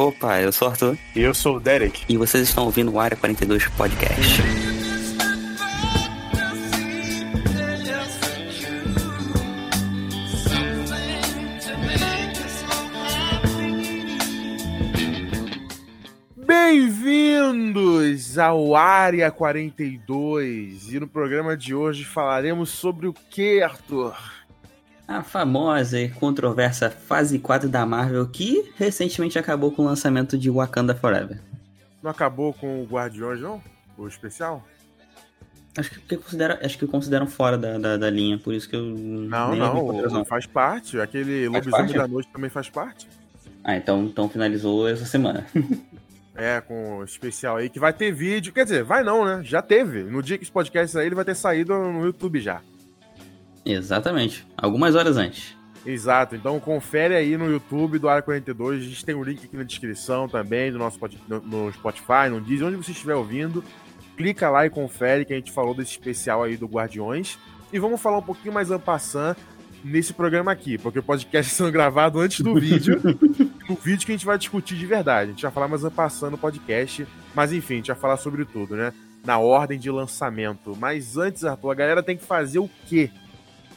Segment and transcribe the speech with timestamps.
[0.00, 0.96] Opa, eu sou o Arthur.
[1.14, 2.04] E eu sou o Derek.
[2.08, 4.40] E vocês estão ouvindo o Área 42 Podcast.
[16.46, 20.94] Bem-vindos ao Área 42.
[20.94, 24.16] E no programa de hoje falaremos sobre o que, Arthur?
[25.10, 30.48] A famosa e controversa fase 4 da Marvel que recentemente acabou com o lançamento de
[30.48, 31.40] Wakanda Forever.
[32.00, 33.60] Não acabou com o Guardiões, não?
[33.98, 34.64] O especial?
[35.76, 38.82] Acho que, considera, acho que consideram fora da, da, da, linha, por isso que eu.
[38.82, 41.00] Não, não, faz parte.
[41.00, 43.08] Aquele Lobisomem da Noite também faz parte.
[43.64, 45.44] Ah, então, então finalizou essa semana.
[46.32, 48.50] É, com o especial aí, que vai ter vídeo.
[48.50, 49.42] Quer dizer, vai não, né?
[49.44, 50.04] Já teve.
[50.04, 52.62] No dia que esse podcast sair, ele vai ter saído no YouTube já.
[53.72, 54.46] Exatamente.
[54.56, 55.56] Algumas horas antes.
[55.84, 56.36] Exato.
[56.36, 58.82] Então confere aí no YouTube do Área 42.
[58.82, 62.40] A gente tem o um link aqui na descrição também do nosso no, Spotify, no
[62.40, 63.64] Disney, onde você estiver ouvindo.
[64.16, 67.38] Clica lá e confere que a gente falou desse especial aí do Guardiões.
[67.72, 69.36] E vamos falar um pouquinho mais ampassando
[69.82, 73.00] nesse programa aqui, porque o podcast está sendo gravado antes do vídeo.
[73.68, 75.30] no vídeo que a gente vai discutir de verdade.
[75.30, 77.06] A gente vai falar mais passando no podcast.
[77.34, 78.92] Mas enfim, a gente vai falar sobre tudo, né?
[79.24, 80.76] Na ordem de lançamento.
[80.78, 83.10] Mas antes, Arthur, a galera tem que fazer o quê?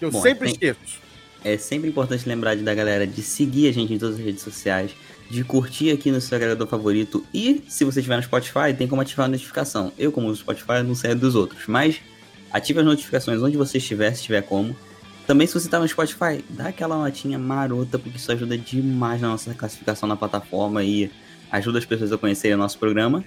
[0.03, 0.51] Eu Bom, sempre tem...
[0.53, 1.01] esqueço.
[1.43, 4.91] É sempre importante lembrar da galera de seguir a gente em todas as redes sociais,
[5.29, 9.01] de curtir aqui no seu agregador favorito e, se você estiver no Spotify, tem como
[9.01, 9.91] ativar a notificação.
[9.97, 11.99] Eu, como uso Spotify, não sei dos outros, mas
[12.51, 14.75] ative as notificações onde você estiver, se tiver como.
[15.25, 19.29] Também, se você tá no Spotify, dá aquela notinha marota, porque isso ajuda demais na
[19.29, 21.09] nossa classificação na plataforma e
[21.51, 23.23] ajuda as pessoas a conhecerem o nosso programa.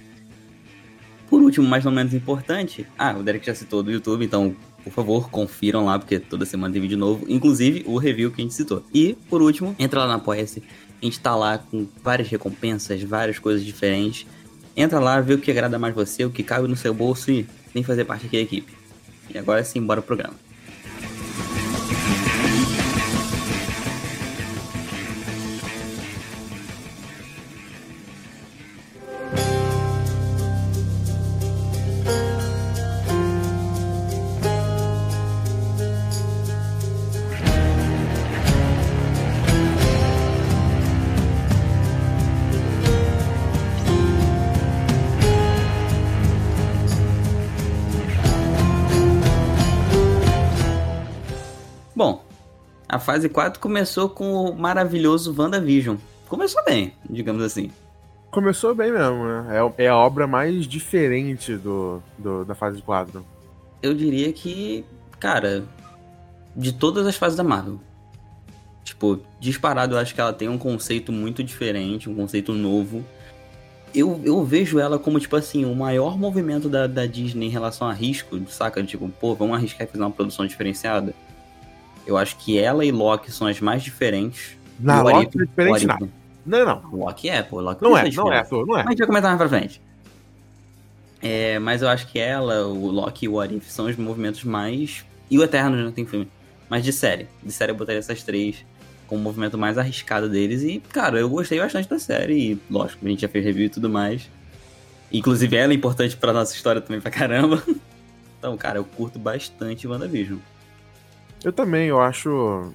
[1.29, 4.55] Por último, mas não menos importante, ah, o Derek já citou do YouTube, então,
[4.87, 8.43] por favor, confiram lá, porque toda semana tem vídeo novo, inclusive o review que a
[8.43, 8.83] gente citou.
[8.93, 10.63] E, por último, entra lá na Apoia-se,
[11.01, 14.25] a gente tá lá com várias recompensas, várias coisas diferentes.
[14.75, 17.45] Entra lá, vê o que agrada mais você, o que cabe no seu bolso e
[17.73, 18.73] vem fazer parte aqui da equipe.
[19.33, 20.46] E agora sim, bora pro programa.
[53.17, 55.97] Fase 4 começou com o maravilhoso WandaVision.
[56.29, 57.71] Começou bem, digamos assim.
[58.29, 59.59] Começou bem mesmo, né?
[59.77, 63.25] É, é a obra mais diferente do, do, da fase 4.
[63.81, 64.85] Eu diria que,
[65.19, 65.63] cara,
[66.55, 67.79] de todas as fases da Marvel.
[68.83, 73.03] Tipo, disparado, eu acho que ela tem um conceito muito diferente, um conceito novo.
[73.95, 77.87] Eu, eu vejo ela como, tipo assim, o maior movimento da, da Disney em relação
[77.87, 78.83] a risco, saca?
[78.83, 81.15] Tipo, pô, vamos arriscar e fazer uma produção diferenciada.
[82.07, 84.57] Eu acho que ela e Loki são as mais diferentes.
[84.79, 86.09] Não, Loki é diferente nada.
[86.45, 86.81] Não, não.
[86.93, 87.59] Loki é, pô.
[87.59, 88.83] Loki não, é, não é, não é.
[88.83, 89.81] Mas a gente vai comentar mais pra frente.
[91.21, 95.05] É, mas eu acho que ela, o Loki e o Arif são os movimentos mais.
[95.29, 96.29] E o Eterno não tem filme.
[96.69, 97.27] Mas de série.
[97.43, 98.65] De série eu botaria essas três
[99.07, 100.63] com o movimento mais arriscado deles.
[100.63, 102.51] E, cara, eu gostei bastante da série.
[102.51, 104.29] E, lógico, a gente já fez review e tudo mais.
[105.11, 107.61] Inclusive, ela é importante pra nossa história também pra caramba.
[108.39, 110.37] Então, cara, eu curto bastante WandaVision.
[111.43, 112.71] Eu também, eu acho.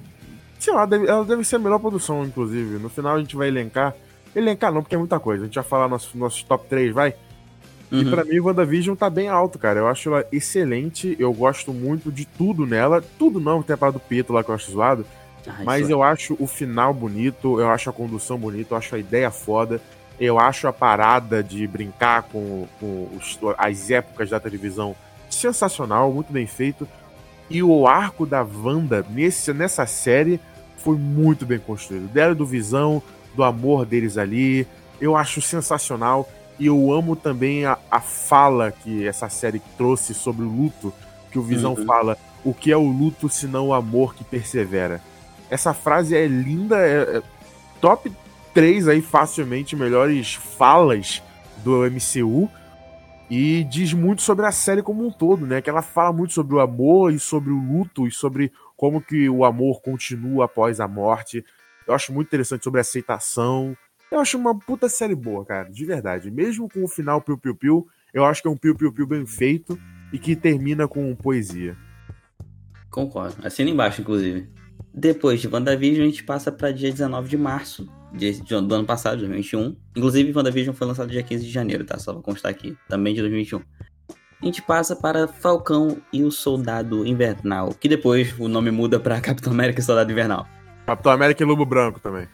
[0.58, 2.78] Sei lá, deve, ela deve ser a melhor produção, inclusive.
[2.78, 3.94] No final a gente vai elencar.
[4.34, 5.42] Elencar não, porque é muita coisa.
[5.42, 7.14] A gente vai falar nossos nosso top 3, vai?
[7.90, 8.00] Uhum.
[8.00, 9.80] E pra mim, o WandaVision tá bem alto, cara.
[9.80, 11.14] Eu acho ela excelente.
[11.18, 13.04] Eu gosto muito de tudo nela.
[13.18, 15.04] Tudo não, tem a parada do Pito lá que eu acho zoado.
[15.46, 18.98] Ai, mas eu acho o final bonito, eu acho a condução bonita, eu acho a
[18.98, 19.80] ideia foda.
[20.18, 24.94] Eu acho a parada de brincar com, com os, as épocas da televisão
[25.28, 26.86] sensacional, muito bem feito.
[27.52, 30.41] E o arco da Wanda nesse, nessa série
[30.78, 32.09] foi muito bem construído.
[32.09, 33.03] Dela do Visão,
[33.34, 34.66] do amor deles ali.
[34.98, 36.28] Eu acho sensacional.
[36.59, 40.92] E eu amo também a, a fala que essa série trouxe sobre o luto.
[41.30, 41.84] Que o Visão uhum.
[41.84, 45.00] fala: o que é o luto senão o amor que persevera?
[45.50, 47.22] Essa frase é linda, é, é
[47.80, 48.10] top
[48.54, 51.22] 3 aí facilmente melhores falas
[51.62, 52.48] do MCU.
[53.34, 55.62] E diz muito sobre a série como um todo, né?
[55.62, 59.26] Que ela fala muito sobre o amor e sobre o luto e sobre como que
[59.26, 61.42] o amor continua após a morte.
[61.88, 63.74] Eu acho muito interessante sobre a aceitação.
[64.10, 66.30] Eu acho uma puta série boa, cara, de verdade.
[66.30, 69.80] Mesmo com o final piu-piu-piu, eu acho que é um piu-piu-piu bem feito
[70.12, 71.74] e que termina com poesia.
[72.90, 73.36] Concordo.
[73.42, 74.46] Assina embaixo, inclusive.
[74.95, 78.84] Depois de WandaVision, a gente passa para dia 19 de março de, de, do ano
[78.84, 79.77] passado, 2021.
[79.97, 81.98] Inclusive, WandaVision foi lançado dia 15 de janeiro, tá?
[81.98, 83.63] Só pra constar aqui, também de 2021.
[84.42, 89.21] A gente passa para Falcão e o Soldado Invernal, que depois o nome muda para
[89.22, 90.47] Capitão América e Soldado Invernal.
[90.84, 92.27] Capitão América e Lobo Branco também.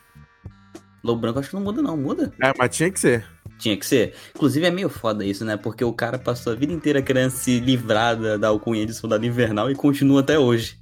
[1.05, 2.32] Lobo Branco acho que não muda, não, muda?
[2.43, 3.25] É, mas tinha que ser.
[3.58, 4.14] Tinha que ser.
[4.34, 5.56] Inclusive é meio foda isso, né?
[5.56, 9.26] Porque o cara passou a vida inteira querendo se livrar da, da alcunha de Soldado
[9.26, 10.79] Invernal e continua até hoje.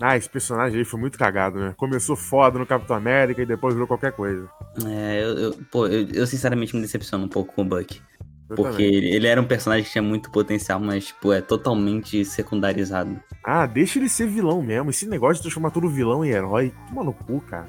[0.00, 1.74] Ah, esse personagem aí foi muito cagado, né?
[1.76, 4.48] Começou foda no Capitão América e depois virou qualquer coisa.
[4.86, 8.00] É, eu, eu pô, eu, eu, sinceramente me decepciono um pouco com o Buck.
[8.50, 12.24] Eu porque ele, ele, era um personagem que tinha muito potencial, mas, tipo, é totalmente
[12.24, 13.18] secundarizado.
[13.42, 14.90] Ah, deixa ele ser vilão mesmo.
[14.90, 17.66] Esse negócio de transformar todo vilão em herói, toma no cu, cara.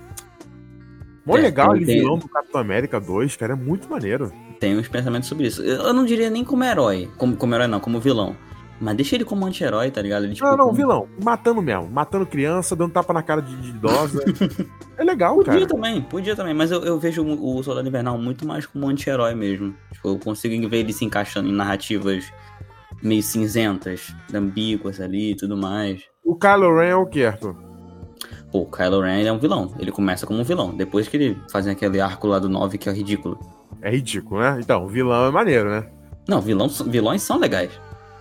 [1.25, 1.99] Mó é, legal ele tem...
[1.99, 4.31] vilão do Capitão América 2, cara, é muito maneiro.
[4.59, 5.61] Tem uns pensamentos sobre isso.
[5.63, 8.35] Eu não diria nem como herói, como, como herói não, como vilão.
[8.79, 10.25] Mas deixa ele como anti-herói, tá ligado?
[10.25, 10.77] Ele, tipo, não, não, como...
[10.77, 11.07] vilão.
[11.23, 11.89] Matando mesmo.
[11.89, 14.23] Matando criança, dando tapa na cara de, de idosa.
[14.97, 15.59] é legal, podia cara.
[15.59, 16.53] Podia também, podia também.
[16.53, 19.73] Mas eu, eu vejo o Soldado Invernal muito mais como anti-herói mesmo.
[19.93, 22.31] Tipo, eu consigo ver ele se encaixando em narrativas
[23.01, 26.03] meio cinzentas, ambíguas ali e tudo mais.
[26.23, 27.55] O Kylo Ren é o que, Arthur?
[28.51, 29.73] Pô, o Kylo Ren é um vilão.
[29.79, 30.75] Ele começa como um vilão.
[30.75, 33.39] Depois que ele faz aquele arco lá do 9 que é ridículo.
[33.81, 34.57] É ridículo, né?
[34.59, 35.87] Então, o vilão é maneiro, né?
[36.27, 37.69] Não, vilão, vilões são legais.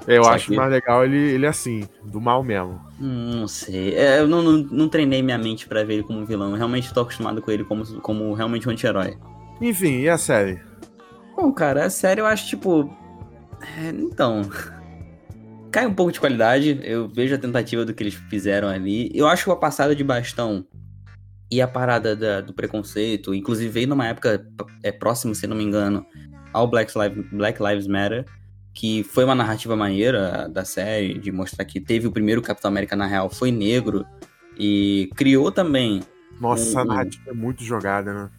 [0.07, 0.57] Eu acho que...
[0.57, 2.81] mais legal ele, ele assim, do mal mesmo.
[3.01, 3.95] Hum, não sei.
[3.95, 6.51] É, eu não, não, não, treinei minha mente para ver ele como vilão.
[6.51, 9.17] Eu realmente tô acostumado com ele como, como realmente um anti-herói.
[9.61, 10.61] Enfim, e a série?
[11.37, 12.95] Bom, cara, a série eu acho, tipo.
[13.79, 14.43] É, então.
[15.71, 16.81] Cai um pouco de qualidade.
[16.83, 19.11] Eu vejo a tentativa do que eles fizeram ali.
[19.15, 20.67] Eu acho que a passada de bastão
[21.51, 24.47] e a parada da, do preconceito, inclusive veio numa época
[24.83, 26.05] é, próxima, se não me engano,
[26.53, 28.25] ao Black Lives, Black Lives Matter
[28.75, 32.97] que foi uma narrativa maneira da série, de mostrar que teve o primeiro Capitão América
[32.97, 34.05] na real, foi negro,
[34.59, 36.03] e criou também.
[36.41, 38.31] Nossa, um, a narrativa é muito jogada, né?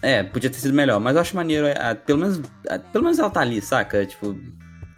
[0.00, 3.18] É, podia ter sido melhor, mas eu acho maneiro, a, pelo, menos, a, pelo menos
[3.18, 4.04] ela tá ali, saca?
[4.06, 4.34] Tipo.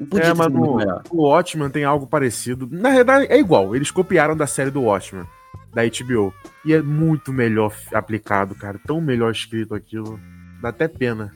[0.08, 0.78] Podia é, mas no,
[1.10, 2.68] o Watchmen tem algo parecido.
[2.70, 5.26] Na verdade, é igual, eles copiaram da série do Watchmen,
[5.74, 6.32] da HBO.
[6.64, 8.78] E é muito melhor aplicado, cara.
[8.86, 10.20] Tão melhor escrito aquilo.
[10.62, 11.32] Dá até pena.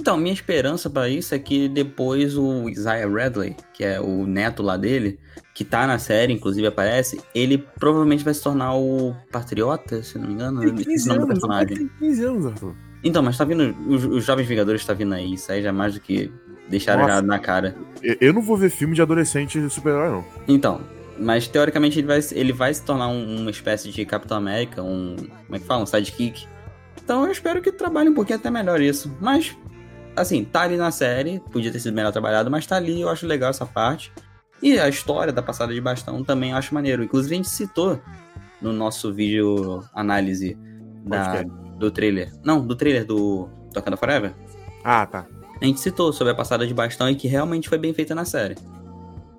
[0.00, 4.62] Então, minha esperança para isso é que depois o Isaiah Radley, que é o neto
[4.62, 5.18] lá dele,
[5.54, 10.26] que tá na série, inclusive aparece, ele provavelmente vai se tornar o Patriota, se não
[10.26, 10.60] me engano.
[10.62, 11.76] Tem 15 anos, personagem.
[11.76, 12.74] Tem 15 anos, Arthur.
[13.04, 13.76] Então, mas tá vindo.
[13.86, 16.32] Os, os Jovens Vingadores tá vindo aí, isso aí já é mais do que
[16.66, 17.76] deixaram já na cara.
[18.02, 20.24] Eu não vou ver filme de adolescente super-herói, não.
[20.48, 20.80] Então,
[21.18, 25.14] mas teoricamente ele vai, ele vai se tornar um, uma espécie de Capitão América, um.
[25.44, 25.82] Como é que fala?
[25.82, 26.46] Um sidekick.
[27.04, 29.14] Então eu espero que trabalhe um pouquinho até melhor isso.
[29.20, 29.54] Mas
[30.20, 33.26] assim, tá ali na série, podia ter sido melhor trabalhado, mas tá ali, eu acho
[33.26, 34.12] legal essa parte.
[34.62, 37.02] E a história da passada de bastão também eu acho maneiro.
[37.02, 37.98] Inclusive a gente citou
[38.60, 40.56] no nosso vídeo análise
[41.04, 41.42] da,
[41.78, 42.30] do trailer.
[42.44, 44.34] Não, do trailer do Tocando Forever.
[44.84, 45.26] Ah, tá.
[45.60, 48.24] A gente citou sobre a passada de bastão e que realmente foi bem feita na
[48.24, 48.56] série.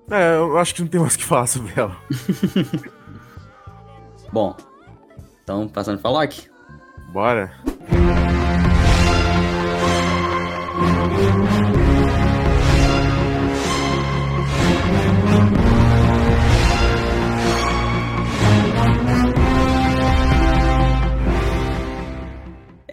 [0.10, 1.96] É, eu acho que não tem mais o que falar sobre ela.
[4.32, 4.56] Bom,
[5.44, 6.50] então passando pra Loki.
[7.12, 7.52] Bora.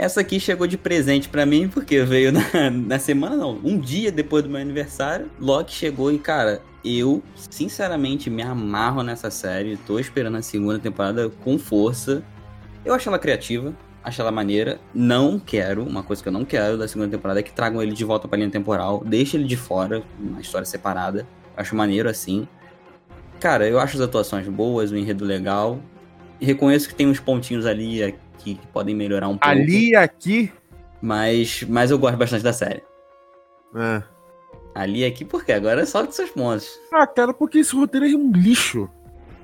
[0.09, 4.11] Essa aqui chegou de presente para mim, porque veio na, na, semana, não, um dia
[4.11, 5.31] depois do meu aniversário.
[5.39, 9.77] Loki chegou e, cara, eu, sinceramente, me amarro nessa série.
[9.77, 12.23] Tô esperando a segunda temporada com força.
[12.85, 13.75] Eu acho ela criativa,
[14.09, 14.81] acho ela maneira.
[14.93, 17.93] Não quero, uma coisa que eu não quero da segunda temporada é que tragam ele
[17.93, 19.03] de volta pra linha temporal.
[19.05, 21.27] Deixa ele de fora, uma história separada.
[21.57, 22.49] Acho maneiro assim.
[23.38, 25.79] Cara, eu acho as atuações boas, o enredo legal.
[26.41, 29.47] Reconheço que tem uns pontinhos ali que, que podem melhorar um pouco.
[29.47, 30.53] Ali e aqui.
[31.00, 32.83] Mas, mas eu gosto bastante da série.
[33.77, 34.03] É.
[34.75, 35.53] Ali e aqui, por quê?
[35.53, 36.69] Agora é só de seus pontos.
[36.93, 38.88] Ah, cara, porque esse roteiro é um lixo.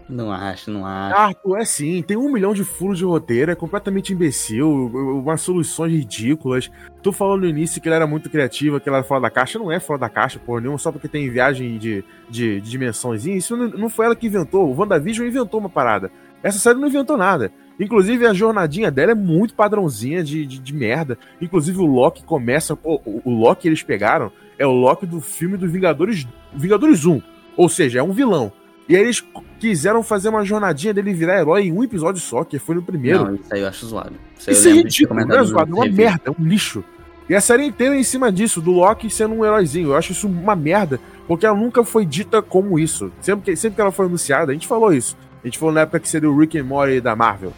[0.08, 1.16] Não acho, não acho.
[1.16, 2.02] Arthur, é sim.
[2.02, 6.70] Tem um milhão de furos de roteiro, é completamente imbecil, umas soluções ridículas.
[7.02, 9.58] Tu falou no início que ele era muito criativo, que ele era fora da caixa.
[9.58, 13.24] Não é fora da caixa, porra nenhuma, só porque tem viagem de, de, de dimensões.
[13.24, 14.68] Isso não, não foi ela que inventou.
[14.68, 16.10] O WandaVision inventou uma parada.
[16.42, 17.50] Essa série não inventou nada.
[17.80, 21.18] Inclusive, a jornadinha dela é muito padrãozinha de, de, de merda.
[21.40, 22.78] Inclusive, o Loki começa.
[22.84, 27.20] O, o Loki eles pegaram é o Loki do filme do Vingadores, Vingadores 1.
[27.56, 28.52] Ou seja, é um vilão.
[28.88, 29.24] E aí eles
[29.58, 33.24] quiseram fazer uma jornadinha dele virar herói em um episódio só, que foi no primeiro.
[33.24, 34.12] Não, isso aí eu acho zoado.
[34.38, 36.84] Isso, isso é ridículo, não é zoado, é uma merda, é um lixo.
[37.28, 39.88] E a série inteira é em cima disso, do Loki sendo um heróizinho.
[39.88, 43.10] Eu acho isso uma merda, porque ela nunca foi dita como isso.
[43.22, 45.82] Sempre que, sempre que ela foi anunciada, a gente falou isso A gente falou na
[45.82, 47.52] época que seria o Rick and Morty da Marvel.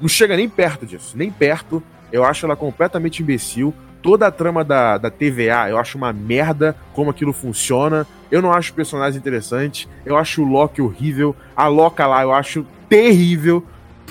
[0.00, 1.80] Não chega nem perto disso, nem perto.
[2.10, 3.72] Eu acho ela completamente imbecil.
[4.04, 8.06] Toda a trama da, da TVA, eu acho uma merda como aquilo funciona.
[8.30, 9.88] Eu não acho o personagem interessante.
[10.04, 11.34] Eu acho o Loki horrível.
[11.56, 13.64] A Loca lá, eu acho terrível.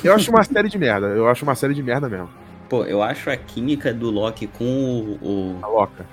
[0.04, 1.06] Eu acho uma série de merda.
[1.10, 2.28] Eu acho uma série de merda mesmo.
[2.68, 5.20] Pô, eu acho a química do Loki com o.
[5.22, 5.60] o...
[5.62, 6.08] A Loca.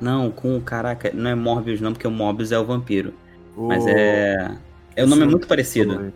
[0.00, 0.62] Não, com o.
[0.62, 3.12] Caraca, não é Morbius, não, porque o Morbius é o vampiro.
[3.54, 3.68] O...
[3.68, 4.56] Mas é.
[4.96, 6.14] É o nome é muito parecido.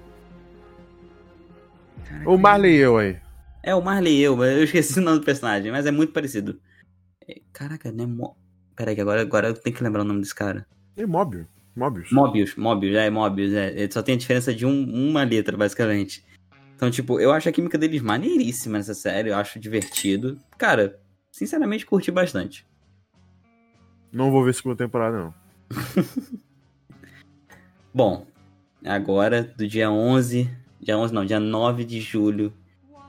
[2.08, 3.16] Caraca, o Marley eu aí.
[3.62, 6.58] É, o Marley eu, eu esqueci o nome do personagem, mas é muito parecido.
[7.28, 8.06] É, caraca, né?
[8.06, 8.36] Mo...
[8.76, 10.66] Pera aí, agora, agora eu tenho que lembrar o nome desse cara.
[10.96, 11.46] É Mobius.
[11.74, 12.10] Mobius.
[12.10, 13.88] Mobius, Mobius, é, Mobius, é.
[13.90, 16.24] Só tem a diferença de um, uma letra, basicamente.
[16.76, 20.38] Então, tipo, eu acho a química deles maneiríssima nessa série, eu acho divertido.
[20.58, 21.00] Cara,
[21.30, 22.66] sinceramente, curti bastante.
[24.12, 25.34] Não vou ver segunda temporada, não.
[27.94, 28.26] Bom,
[28.84, 30.50] agora, do dia 11,
[30.80, 32.52] dia 11 não, dia 9 de julho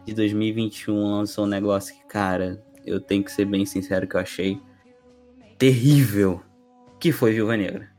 [0.06, 4.20] de 2021, lançou um negócio que, cara, eu tenho que ser bem sincero que eu
[4.20, 4.62] achei
[5.58, 6.42] terrível,
[7.00, 7.90] que foi Viúva Negra.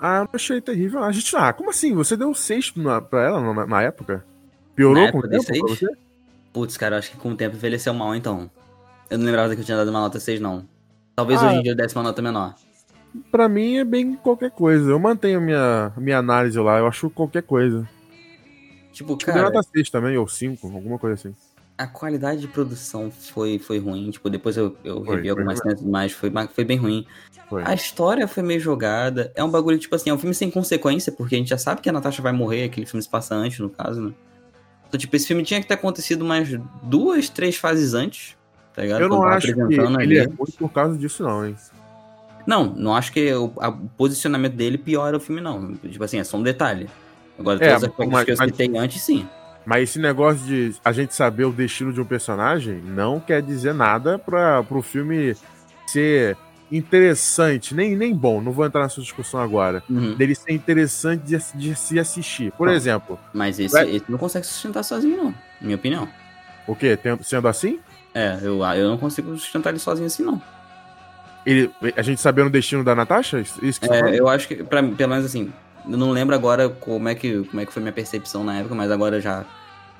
[0.00, 1.02] Ah, eu achei terrível.
[1.02, 1.94] A gente, ah, como assim?
[1.94, 2.74] Você deu 6
[3.08, 4.24] pra ela na, na época?
[4.74, 5.86] Piorou na com o tempo pra você?
[6.52, 8.50] Putz, cara, eu acho que com o tempo envelheceu mal, então.
[9.08, 10.66] Eu não lembrava que eu tinha dado uma nota 6, não.
[11.14, 12.54] Talvez ah, hoje em dia eu desse uma nota menor.
[13.30, 14.90] Pra mim é bem qualquer coisa.
[14.90, 17.88] Eu mantenho minha, minha análise lá, eu acho qualquer coisa.
[18.92, 19.42] Tipo, cara.
[19.42, 21.34] Nota 6 também, ou 5, alguma coisa assim
[21.82, 24.10] a qualidade de produção foi, foi ruim.
[24.10, 27.06] Tipo, depois eu, eu foi, revi algumas cenas mais, foi, foi bem ruim.
[27.48, 27.62] Foi.
[27.64, 29.32] A história foi meio jogada.
[29.34, 31.80] É um bagulho, tipo assim, é um filme sem consequência, porque a gente já sabe
[31.80, 34.12] que a Natasha vai morrer, aquele filme se passa antes, no caso, né?
[34.88, 36.48] Então, tipo, esse filme tinha que ter acontecido mais
[36.82, 38.36] duas, três fases antes,
[38.74, 39.02] tá ligado?
[39.02, 41.56] Eu não acho que ele é ruim por causa disso, não, hein?
[42.46, 45.74] Não, não acho que o, a, o posicionamento dele piora o filme, não.
[45.74, 46.88] Tipo assim, é só um detalhe.
[47.38, 49.26] Agora, é, todas as coisas que eu citei antes, sim.
[49.64, 53.72] Mas esse negócio de a gente saber o destino de um personagem não quer dizer
[53.72, 55.36] nada para o filme
[55.86, 56.36] ser
[56.70, 59.82] interessante, nem, nem bom, não vou entrar nessa discussão agora.
[59.90, 60.14] Uhum.
[60.14, 62.50] Dele ser interessante de, de se assistir.
[62.52, 63.18] Por não, exemplo.
[63.32, 66.08] Mas esse, esse, não consegue sustentar sozinho, não, na minha opinião.
[66.66, 66.98] O quê?
[67.22, 67.78] Sendo assim?
[68.14, 70.40] É, eu, eu não consigo sustentar ele sozinho assim, não.
[71.44, 73.40] Ele, a gente sabendo o destino da Natasha?
[73.40, 75.52] Isso que é, eu acho que, pra, pelo menos assim,
[75.88, 78.74] eu não lembro agora como é, que, como é que foi minha percepção na época,
[78.74, 79.44] mas agora já,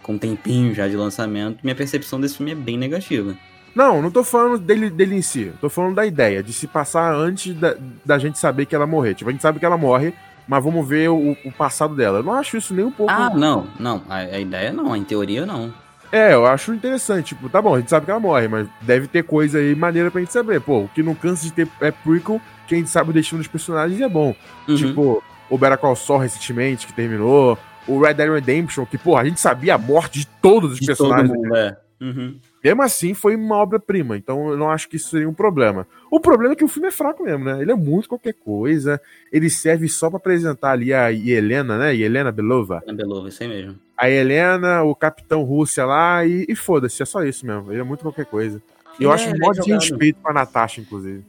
[0.03, 3.35] com um tempinho já de lançamento, minha percepção desse filme é bem negativa.
[3.75, 5.53] Não, não tô falando dele, dele em si.
[5.61, 7.75] Tô falando da ideia, de se passar antes da,
[8.05, 9.15] da gente saber que ela morrer.
[9.15, 10.13] Tipo, a gente sabe que ela morre,
[10.47, 12.19] mas vamos ver o, o passado dela.
[12.19, 13.11] Eu não acho isso nem um pouco.
[13.11, 14.03] Ah, não, não.
[14.09, 15.73] A, a ideia não, em teoria não.
[16.11, 17.29] É, eu acho interessante.
[17.29, 20.11] Tipo, tá bom, a gente sabe que ela morre, mas deve ter coisa aí maneira
[20.11, 20.61] pra gente saber.
[20.61, 23.99] Pô, o que não cansa de ter é prequel, quem sabe o destino dos personagens
[23.99, 24.35] é bom.
[24.69, 24.77] Uhum.
[24.77, 29.25] Tipo, o Better Call Saul recentemente, que terminou, o Red Dead Redemption, que, pô, a
[29.25, 31.29] gente sabia a morte de todos os de personagens.
[31.29, 31.77] Todo mundo, é.
[32.01, 32.39] Uhum.
[32.65, 35.87] Mesmo assim, foi uma obra-prima, então eu não acho que isso seria um problema.
[36.11, 37.61] O problema é que o filme é fraco mesmo, né?
[37.61, 38.99] Ele é muito qualquer coisa,
[39.31, 41.95] ele serve só para apresentar ali a Helena, né?
[41.95, 42.81] Helena Belova.
[42.85, 43.79] Helena Belova, isso aí mesmo.
[43.95, 47.71] A Helena, o Capitão Rússia lá, e, e foda-se, é só isso mesmo.
[47.71, 48.61] Ele é muito qualquer coisa.
[48.99, 51.23] E eu é, acho um monte de respeito pra Natasha, inclusive.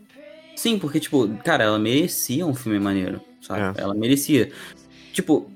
[0.55, 3.79] Sim, porque, tipo, cara, ela merecia um filme maneiro sabe?
[3.79, 3.83] É.
[3.83, 4.51] Ela merecia.
[5.11, 5.49] Tipo,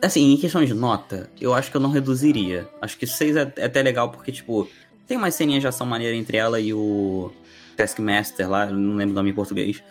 [0.00, 2.68] assim, em questão de nota, eu acho que eu não reduziria.
[2.80, 4.68] Acho que 6 é, é até legal porque, tipo,
[5.06, 7.30] tem umas ceninhas de ação maneira entre ela e o
[7.76, 9.82] Taskmaster lá, não lembro o nome em português.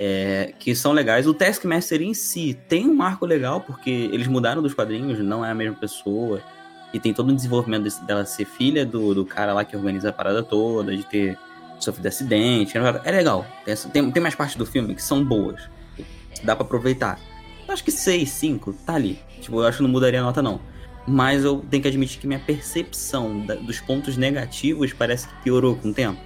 [0.00, 1.26] É, que são legais.
[1.26, 5.50] O Taskmaster em si tem um arco legal, porque eles mudaram dos quadrinhos, não é
[5.50, 6.40] a mesma pessoa.
[6.94, 10.08] E tem todo o desenvolvimento desse, dela ser filha do, do cara lá que organiza
[10.08, 11.36] a parada toda, de ter
[11.80, 12.78] sofrido acidente.
[13.04, 13.44] É legal.
[13.92, 15.68] Tem, tem mais partes do filme que são boas
[16.44, 17.18] dá para aproveitar.
[17.66, 19.18] Eu acho que 6, 5, tá ali.
[19.40, 20.60] Tipo, eu acho que não mudaria a nota, não.
[21.06, 25.76] Mas eu tenho que admitir que minha percepção da, dos pontos negativos parece que piorou
[25.76, 26.20] com o tempo.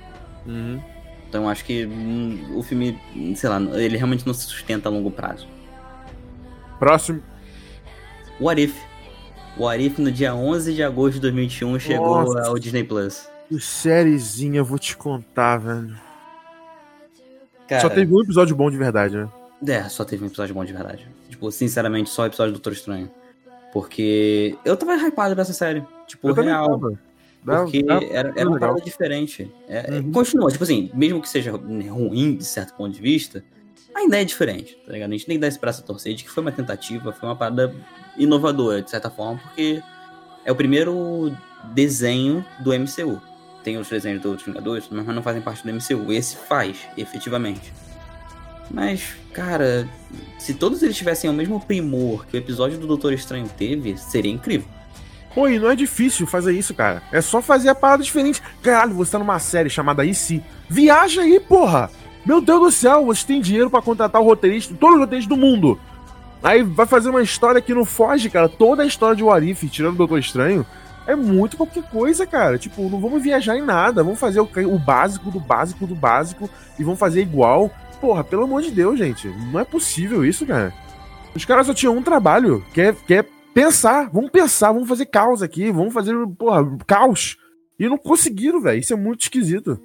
[0.46, 0.80] Uhum.
[1.28, 2.98] Então eu acho que hum, o filme,
[3.34, 5.48] sei lá, ele realmente não se sustenta a longo prazo.
[6.78, 7.22] Próximo.
[8.40, 8.76] What If.
[9.56, 12.48] What If no dia 11 de agosto de 2021 chegou Nossa.
[12.48, 13.28] ao Disney Plus.
[13.48, 15.94] Que sériezinha, eu vou te contar, velho.
[17.68, 19.28] Cara, Só teve um episódio bom de verdade, né?
[19.66, 21.08] É, só teve um episódio bom de verdade.
[21.28, 23.10] Tipo, sinceramente, só o episódio do Doutor Estranho.
[23.72, 25.82] Porque eu tava hypado pra essa série.
[26.06, 26.80] Tipo, eu real.
[27.44, 29.50] Porque dá, era, era uma parada diferente.
[29.68, 30.12] É, uhum.
[30.12, 33.42] Continua, tipo assim, mesmo que seja ruim de certo ponto de vista,
[33.94, 35.10] ainda é diferente, tá ligado?
[35.10, 37.28] A gente tem que dar esse braço a torcer de que foi uma tentativa, foi
[37.28, 37.74] uma parada
[38.16, 39.82] inovadora, de certa forma, porque
[40.44, 41.36] é o primeiro
[41.72, 43.20] desenho do MCU.
[43.64, 46.12] Tem os desenhos dos Vingadores, mas não fazem parte do MCU.
[46.12, 47.72] Esse faz, efetivamente.
[48.70, 49.88] Mas, cara,
[50.38, 54.32] se todos eles tivessem o mesmo primor que o episódio do Doutor Estranho teve, seria
[54.32, 54.66] incrível.
[55.34, 57.02] Pô, e não é difícil fazer isso, cara.
[57.10, 58.42] É só fazer a parada diferente.
[58.62, 60.42] Caralho, você tá numa série chamada IC.
[60.68, 61.90] Viaja aí, porra!
[62.24, 65.40] Meu Deus do céu, você tem dinheiro para contratar o roteirista, todos os roteiristas do
[65.40, 65.78] mundo.
[66.42, 68.48] Aí vai fazer uma história que não foge, cara.
[68.48, 70.66] Toda a história de Warif, tirando o Doutor Estranho,
[71.06, 72.58] é muito qualquer coisa, cara.
[72.58, 74.04] Tipo, não vamos viajar em nada.
[74.04, 77.70] Vamos fazer o, o básico do básico do básico e vamos fazer igual.
[78.02, 79.28] Porra, pelo amor de Deus, gente.
[79.28, 80.74] Não é possível isso, cara.
[81.36, 84.10] Os caras só tinham um trabalho, que é, que é pensar.
[84.12, 87.36] Vamos pensar, vamos fazer caos aqui, vamos fazer, porra, caos.
[87.78, 88.80] E não conseguiram, velho.
[88.80, 89.80] Isso é muito esquisito.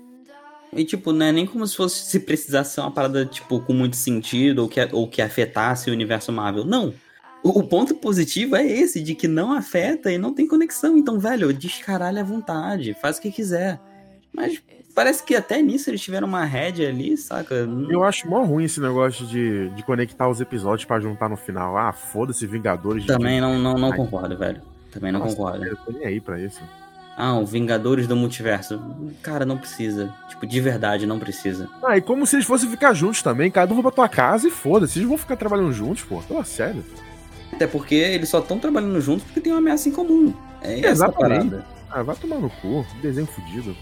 [0.74, 3.72] E, tipo, não é nem como se fosse se precisasse ser uma parada, tipo, com
[3.72, 6.66] muito sentido ou que, ou que afetasse o universo Marvel.
[6.66, 6.96] Não.
[7.44, 10.98] O, o ponto positivo é esse, de que não afeta e não tem conexão.
[10.98, 13.80] Então, velho, descaralha à vontade, faz o que quiser.
[14.34, 14.60] Mas
[14.98, 17.54] parece que até nisso eles tiveram uma rédea ali, saca?
[17.88, 21.78] Eu acho mó ruim esse negócio de, de conectar os episódios para juntar no final.
[21.78, 23.06] Ah, foda-se Vingadores.
[23.06, 24.60] Também não, não, não concordo, velho.
[24.92, 25.66] Também não Nossa, concordo.
[25.66, 26.60] Eu tô nem aí pra isso.
[27.16, 28.82] Ah, o Vingadores do Multiverso.
[29.22, 30.12] Cara, não precisa.
[30.30, 31.70] Tipo, de verdade, não precisa.
[31.84, 33.52] Ah, e como se eles fossem ficar juntos também.
[33.52, 34.98] Cada um vai pra tua casa e foda-se.
[34.98, 36.24] Eles vão ficar trabalhando juntos, pô.
[36.28, 36.84] Pô, sério.
[37.54, 40.34] Até porque eles só estão trabalhando juntos porque tem uma ameaça em comum.
[40.60, 41.58] É Exatamente.
[41.92, 42.84] Ah, vai tomar no cu.
[43.00, 43.76] Desenho fudido.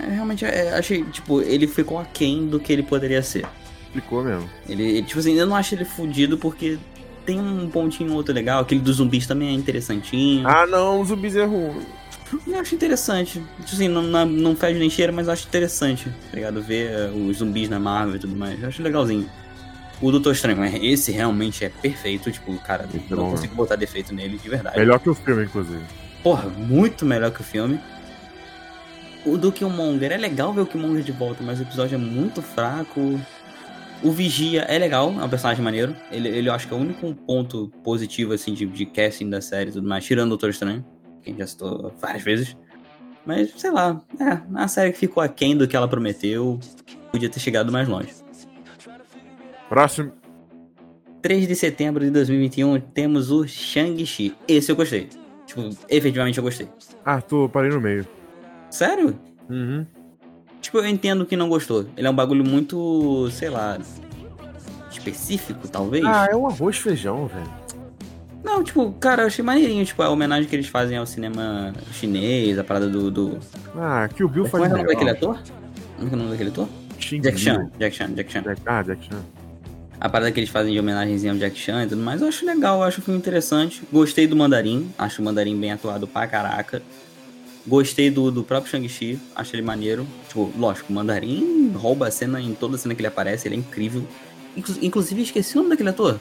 [0.00, 3.46] É, realmente, é, achei, tipo, ele ficou aquém do que ele poderia ser.
[3.92, 4.48] Ficou mesmo.
[4.68, 6.78] Ele, tipo assim, eu não acho ele fudido porque
[7.24, 8.62] tem um pontinho outro legal.
[8.62, 10.46] Aquele dos zumbis também é interessantinho.
[10.46, 11.80] Ah, não, os zumbis é ruim.
[12.46, 13.42] Eu acho interessante.
[13.60, 16.60] Tipo assim, não, não, não faz nem cheiro, mas eu acho interessante, tá ligado?
[16.62, 18.60] Ver uh, os zumbis na Marvel e tudo mais.
[18.60, 19.28] Eu acho legalzinho.
[20.00, 22.30] O Doutor Estranho, esse realmente é perfeito.
[22.30, 23.56] Tipo, cara, Muito não bom, consigo né?
[23.56, 24.78] botar defeito nele, de verdade.
[24.78, 25.82] Melhor que o filme, inclusive.
[26.22, 27.80] Porra, muito melhor que o filme.
[29.26, 32.40] O do Killmonger é legal ver o Killmonger de volta, mas o episódio é muito
[32.40, 33.20] fraco.
[34.02, 35.94] O Vigia é legal, é um personagem maneiro.
[36.10, 39.40] Ele, ele eu acho que é o único ponto positivo, assim, de, de casting da
[39.40, 40.84] série e tudo mais, tirando o Doutor Estranho
[41.26, 42.56] que a gente já citou várias vezes.
[43.24, 46.60] Mas, sei lá, é, a série que ficou aquém do que ela prometeu,
[47.10, 48.14] podia ter chegado mais longe.
[49.68, 50.12] Próximo.
[51.20, 54.36] 3 de setembro de 2021, temos o Shang-Chi.
[54.46, 55.08] Esse eu gostei.
[55.44, 56.68] Tipo, efetivamente eu gostei.
[57.04, 58.06] Ah, tô parei no meio.
[58.70, 59.18] Sério?
[59.48, 59.86] Uhum.
[60.60, 61.86] Tipo, eu entendo que não gostou.
[61.96, 63.78] Ele é um bagulho muito, sei lá,
[64.90, 66.04] específico, talvez.
[66.04, 67.66] Ah, é um arroz feijão, velho.
[68.42, 72.58] Não, tipo, cara, eu achei maneirinho, tipo, a homenagem que eles fazem ao cinema chinês,
[72.58, 73.10] a parada do.
[73.10, 73.38] do...
[73.76, 74.62] Ah, que o Bill faz.
[74.62, 75.38] Qual é o nome daquele ator?
[75.96, 76.68] Como é o nome daquele ator?
[76.98, 78.42] Jack Chan, Jack Chan, Jack Chan.
[78.64, 79.22] Ah, Jack Chan.
[79.98, 82.44] A parada que eles fazem de homenagemzinha ao Jack Chan e tudo mais, eu acho
[82.44, 83.82] legal, eu acho o filme interessante.
[83.92, 86.82] Gostei do Mandarim, acho o Mandarim bem atuado pra caraca.
[87.66, 90.06] Gostei do, do próprio Shang-Chi, acho ele maneiro.
[90.28, 93.58] Tipo, lógico, o Mandarim rouba a cena em toda cena que ele aparece, ele é
[93.58, 94.06] incrível.
[94.80, 96.18] Inclusive, esqueci o nome daquele ator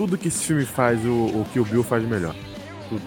[0.00, 2.34] tudo que esse filme faz, o, o que o Bill faz melhor.
[2.88, 3.02] Tudo.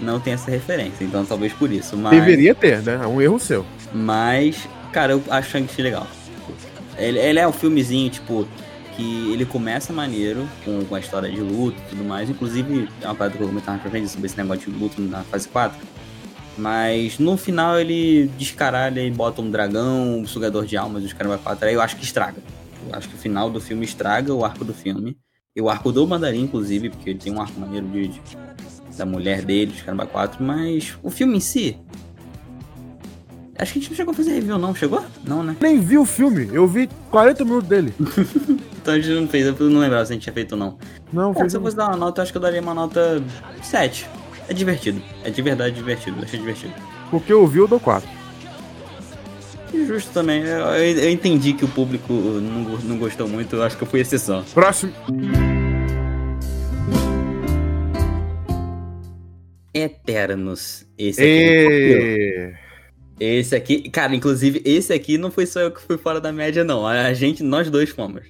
[0.00, 1.96] Não tem essa referência, então talvez por isso.
[1.96, 2.18] Mas...
[2.18, 2.98] Deveria ter, né?
[3.00, 3.64] É um erro seu.
[3.94, 6.08] Mas, cara, eu acho Shang-Chi legal.
[6.98, 8.48] Ele, ele, é um filmezinho, tipo,
[8.96, 12.28] que ele começa maneiro, com, com a história de luto e tudo mais.
[12.28, 14.76] Inclusive, é uma parada que eu vou comentar mais pra frente sobre esse negócio de
[14.76, 15.78] luto na fase 4.
[16.56, 21.40] Mas no final ele descaralha e bota um dragão, um sugador de almas, os caras
[21.40, 21.68] 4.
[21.68, 22.42] Aí eu acho que estraga.
[22.88, 25.16] Eu acho que o final do filme estraga o arco do filme.
[25.54, 28.20] E o arco do Mandarim, inclusive, porque ele tem um arco maneiro de, de
[28.96, 31.78] da mulher dele, de Caramba 4, mas o filme em si.
[33.58, 34.74] Acho que a gente não chegou a fazer review, não.
[34.74, 35.04] Chegou?
[35.24, 35.56] Não, né?
[35.60, 37.94] Nem vi o filme, eu vi 40 minutos dele.
[38.80, 40.78] então a gente não fez, eu não lembrava se a gente tinha feito ou não.
[41.12, 43.22] Não, é, Se eu fosse dar uma nota, eu acho que eu daria uma nota
[43.62, 44.08] 7.
[44.52, 45.02] É divertido.
[45.24, 46.18] É de verdade divertido.
[46.18, 46.74] Eu achei divertido.
[47.10, 48.06] Porque eu vi, eu dou 4.
[49.86, 50.42] Justo também.
[50.42, 54.00] Eu, eu, entendi que o público não, não gostou muito, eu acho que eu fui
[54.00, 54.44] exceção.
[54.52, 54.92] Próximo.
[59.72, 60.86] Eternos.
[60.98, 62.54] Esse aqui.
[63.18, 66.62] Esse aqui, cara, inclusive, esse aqui não foi só eu que fui fora da média,
[66.62, 66.86] não.
[66.86, 68.26] A gente, nós dois fomos.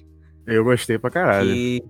[0.47, 1.49] Eu gostei pra caralho.
[1.49, 1.83] E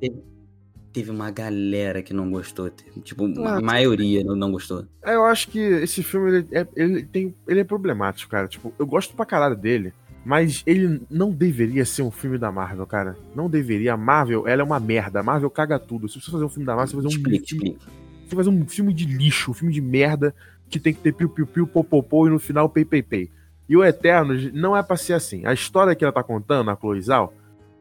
[0.93, 2.69] teve uma galera que não gostou.
[3.03, 4.85] Tipo, ah, a maioria não, não gostou.
[5.03, 8.47] É, eu acho que esse filme, ele é, ele, tem, ele é problemático, cara.
[8.47, 9.91] Tipo, eu gosto pra caralho dele.
[10.23, 13.17] Mas ele não deveria ser um filme da Marvel, cara.
[13.35, 13.93] Não deveria.
[13.93, 15.19] A Marvel, ela é uma merda.
[15.19, 16.07] A Marvel caga tudo.
[16.07, 17.77] Se você fazer um filme da Marvel, você vai fazer um filme.
[18.25, 20.33] Você fazer um filme de lixo, um filme de merda,
[20.69, 23.29] que tem que ter piu-piu-piu, popopô e no final pei-pei-pei.
[23.67, 25.45] E o Eternos não é pra ser assim.
[25.45, 27.33] A história que ela tá contando, a Chloe Zhao,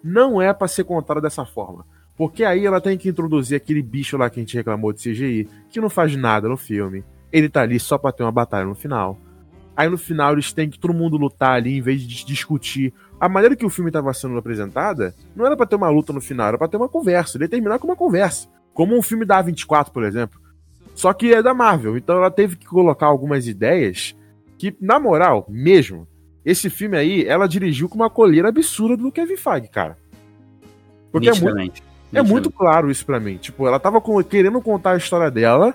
[0.03, 1.87] não é para ser contada dessa forma.
[2.17, 5.49] Porque aí ela tem que introduzir aquele bicho lá que a gente reclamou de CGI,
[5.71, 7.05] que não faz nada no filme.
[7.33, 9.19] Ele tá ali só pra ter uma batalha no final.
[9.77, 12.93] Aí no final eles têm que todo mundo lutar ali em vez de discutir.
[13.19, 16.21] A maneira que o filme estava sendo apresentada não era para ter uma luta no
[16.21, 17.37] final, era para ter uma conversa.
[17.37, 18.49] Ele ia terminar com uma conversa.
[18.75, 20.41] Como um filme da A24, por exemplo.
[20.95, 24.15] Só que é da Marvel, então ela teve que colocar algumas ideias
[24.59, 26.07] que, na moral, mesmo,
[26.45, 29.97] esse filme aí, ela dirigiu com uma colheira absurda do Kevin Feige, cara.
[31.11, 33.37] Porque é muito, é muito claro isso para mim.
[33.37, 35.75] Tipo, ela tava querendo contar a história dela,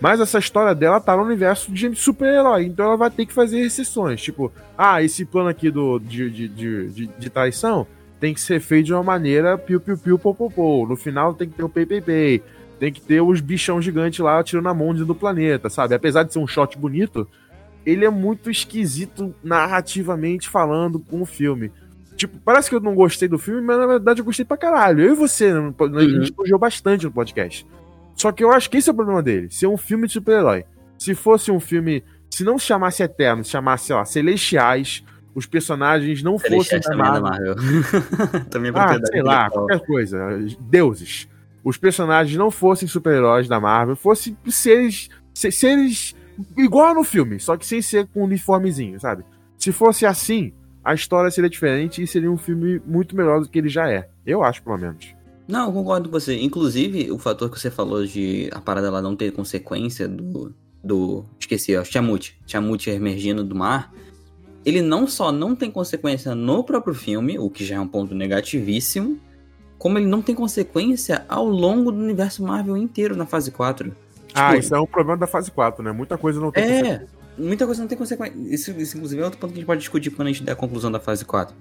[0.00, 3.58] mas essa história dela tá no universo de super-herói, então ela vai ter que fazer
[3.60, 4.20] exceções.
[4.20, 7.86] Tipo, ah, esse plano aqui do, de, de, de, de, de traição
[8.20, 10.86] tem que ser feito de uma maneira piu-piu-piu, popopô.
[10.86, 12.42] No final tem que ter o pay-pay-pay.
[12.78, 15.94] Tem que ter os bichão gigantes lá tirando a mão do planeta, sabe?
[15.94, 17.26] Apesar de ser um shot bonito,
[17.84, 21.72] ele é muito esquisito narrativamente falando com o filme.
[22.18, 25.04] Tipo, parece que eu não gostei do filme, mas na verdade eu gostei pra caralho.
[25.04, 27.64] Eu e você, né, a gente elogiou bastante no podcast.
[28.16, 29.48] Só que eu acho que esse é o problema dele.
[29.52, 30.64] Ser um filme de super-herói.
[30.98, 32.02] Se fosse um filme.
[32.28, 36.96] Se não se chamasse Eterno, se chamasse, sei lá, Celestiais, os personagens não fossem da
[36.96, 37.22] Marvel.
[37.22, 38.44] Da Marvel.
[38.50, 40.18] também ah, sei lá, qualquer coisa.
[40.60, 41.28] Deuses.
[41.62, 45.08] Os personagens não fossem super-heróis da Marvel, fossem seres.
[45.32, 46.16] seres.
[46.56, 49.24] igual no filme, só que sem ser com um uniformezinho, sabe?
[49.56, 50.52] Se fosse assim,
[50.88, 54.08] a história seria diferente e seria um filme muito melhor do que ele já é.
[54.24, 55.14] Eu acho, pelo menos.
[55.46, 56.40] Não, eu concordo com você.
[56.40, 60.54] Inclusive, o fator que você falou de a parada lá não ter consequência do.
[60.82, 62.40] do esqueci, ó, Chamute.
[62.46, 63.92] Chamute emergindo do mar.
[64.64, 68.14] Ele não só não tem consequência no próprio filme, o que já é um ponto
[68.14, 69.20] negativíssimo,
[69.76, 73.94] como ele não tem consequência ao longo do universo Marvel inteiro na fase 4.
[74.32, 75.92] Ah, tipo, isso é um problema da fase 4, né?
[75.92, 77.17] Muita coisa não tem é, consequência.
[77.38, 78.34] Muita coisa não tem consequência.
[78.36, 80.56] Isso, inclusive, é outro ponto que a gente pode discutir quando a gente der a
[80.56, 81.54] conclusão da fase 4.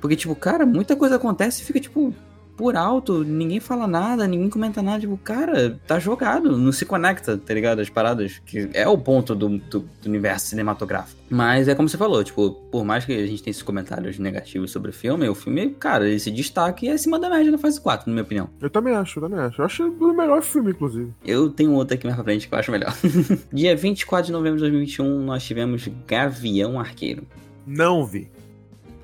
[0.00, 2.14] Porque, tipo, cara, muita coisa acontece e fica, tipo,
[2.56, 5.00] por alto, ninguém fala nada, ninguém comenta nada.
[5.00, 7.80] Tipo, cara, tá jogado, não se conecta, tá ligado?
[7.80, 11.20] As paradas, que é o ponto do, do, do, universo cinematográfico.
[11.30, 14.70] Mas é como você falou, tipo, por mais que a gente tenha esses comentários negativos
[14.70, 18.06] sobre o filme, o filme, cara, esse destaque é acima da média na fase 4,
[18.06, 18.50] na minha opinião.
[18.60, 19.60] Eu também acho, eu também acho.
[19.60, 21.12] Eu acho o melhor filme, inclusive.
[21.24, 22.94] Eu tenho outro aqui mais pra frente que eu acho melhor.
[23.52, 27.26] Dia 24 de novembro de 2021, nós tivemos Gavião Arqueiro.
[27.66, 28.30] Não vi.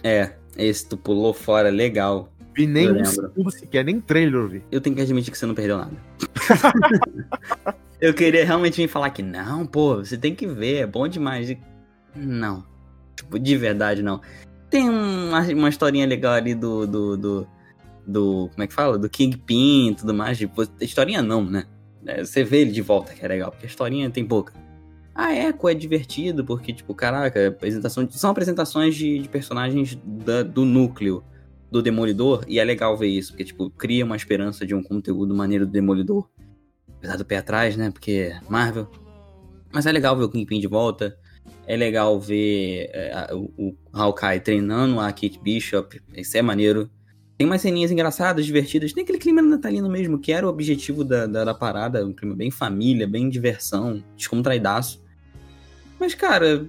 [0.02, 4.64] É, esse tu pulou fora legal vi nem um segundo sequer, nem trailer eu vi.
[4.70, 5.92] Eu tenho que admitir que você não perdeu nada.
[8.00, 11.56] eu queria realmente me falar que não, pô, você tem que ver, é bom demais.
[12.16, 12.66] Não.
[13.14, 14.20] Tipo, de verdade, não.
[14.68, 17.48] Tem uma, uma historinha legal ali do, do, do,
[18.06, 18.50] do.
[18.52, 18.98] Como é que fala?
[18.98, 20.36] Do Kingpin e tudo mais.
[20.36, 21.64] Tipo, historinha não, né?
[22.06, 24.52] É, você vê ele de volta, que é legal, porque a historinha tem pouca.
[25.14, 30.64] A Echo é divertido, porque, tipo, caraca, apresentação, são apresentações de, de personagens da, do
[30.64, 31.24] núcleo
[31.70, 35.34] do Demolidor, e é legal ver isso, porque, tipo, cria uma esperança de um conteúdo
[35.34, 36.28] maneiro do Demolidor.
[36.96, 37.90] Apesar do pé atrás, né?
[37.90, 38.88] Porque Marvel.
[39.72, 41.16] Mas é legal ver o Kingpin de volta.
[41.66, 46.00] É legal ver é, o, o Hawkeye treinando a Kate Bishop.
[46.16, 46.90] Isso é maneiro.
[47.36, 48.92] Tem umas ceninhas engraçadas, divertidas.
[48.92, 52.04] Tem aquele clima natalino mesmo, que era o objetivo da, da, da parada.
[52.04, 55.00] Um clima bem família, bem diversão, descontraidaço.
[56.00, 56.66] Mas, cara,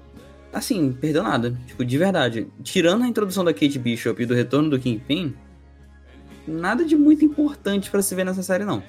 [0.54, 1.58] assim, perdeu nada.
[1.68, 2.48] Tipo, de verdade.
[2.64, 5.36] Tirando a introdução da Kate Bishop e do retorno do Kingpin,
[6.48, 8.84] nada de muito importante para se ver nessa série, não.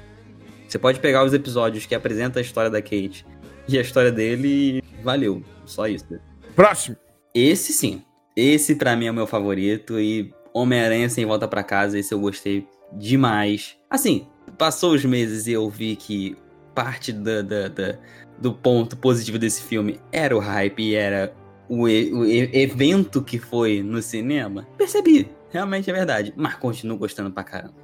[0.67, 3.27] Você pode pegar os episódios que apresentam a história da Kate
[3.69, 5.43] e a história dele e valeu.
[5.67, 6.07] Só isso.
[6.55, 6.97] Próximo.
[7.35, 8.03] Esse sim.
[8.37, 12.21] Esse para mim é o meu favorito e Homem-Aranha sem volta para casa, esse eu
[12.21, 13.77] gostei demais.
[13.89, 16.37] Assim, passou os meses e eu vi que
[16.75, 17.99] parte da, da, da,
[18.39, 21.35] do ponto positivo desse filme era o hype e era
[21.71, 25.31] o, o evento que foi no cinema, percebi.
[25.51, 26.35] Realmente é verdade.
[26.37, 27.75] Mas continuo gostando pra caramba.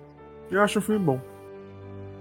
[0.50, 1.20] Eu acho o filme bom.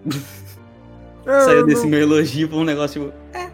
[1.25, 1.89] é, Saiu desse não...
[1.89, 3.13] meu elogio pra um negócio tipo.
[3.35, 3.49] É.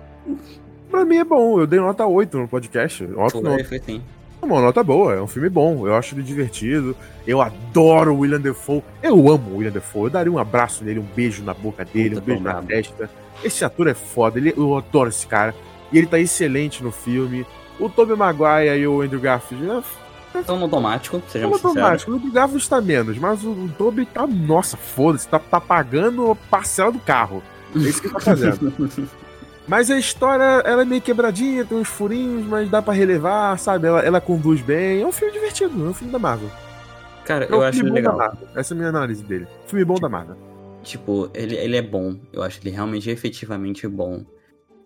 [0.89, 1.59] Pra mim é bom.
[1.59, 3.03] Eu dei nota 8 no podcast.
[3.15, 3.43] Ótimo.
[3.43, 4.01] Foi, foi sim.
[4.41, 6.95] É uma nota boa, é um filme bom, eu acho ele divertido.
[7.27, 8.81] Eu adoro o William Defoe.
[9.01, 10.05] Eu amo o William Defoe.
[10.05, 12.67] Eu daria um abraço nele, um beijo na boca dele, um beijo na bravo.
[12.67, 13.09] testa.
[13.43, 15.53] Esse ator é foda, ele, eu adoro esse cara.
[15.91, 17.45] E ele tá excelente no filme.
[17.81, 19.83] O Tobey Maguire e o Andrew Garfield
[20.39, 21.77] Estão no automático, sejamos sinceros.
[21.77, 22.11] automático.
[22.11, 26.37] O Andrew Garfield está menos, mas o, o Tobey tá, nossa, foda-se, tá, tá pagando
[26.49, 27.43] parcela do carro.
[27.75, 28.73] É isso que ele tá fazendo.
[29.67, 33.87] mas a história, ela é meio quebradinha, tem uns furinhos, mas dá para relevar, sabe?
[33.87, 35.01] Ela, ela conduz bem.
[35.01, 36.49] É um filme divertido, é um filme da Marvel.
[37.25, 38.37] Cara, é um eu acho legal.
[38.55, 39.47] Essa é a minha análise dele.
[39.65, 40.37] Filme bom tipo, da Marvel.
[40.83, 42.15] Tipo, ele, ele é bom.
[42.31, 44.23] Eu acho ele realmente efetivamente bom.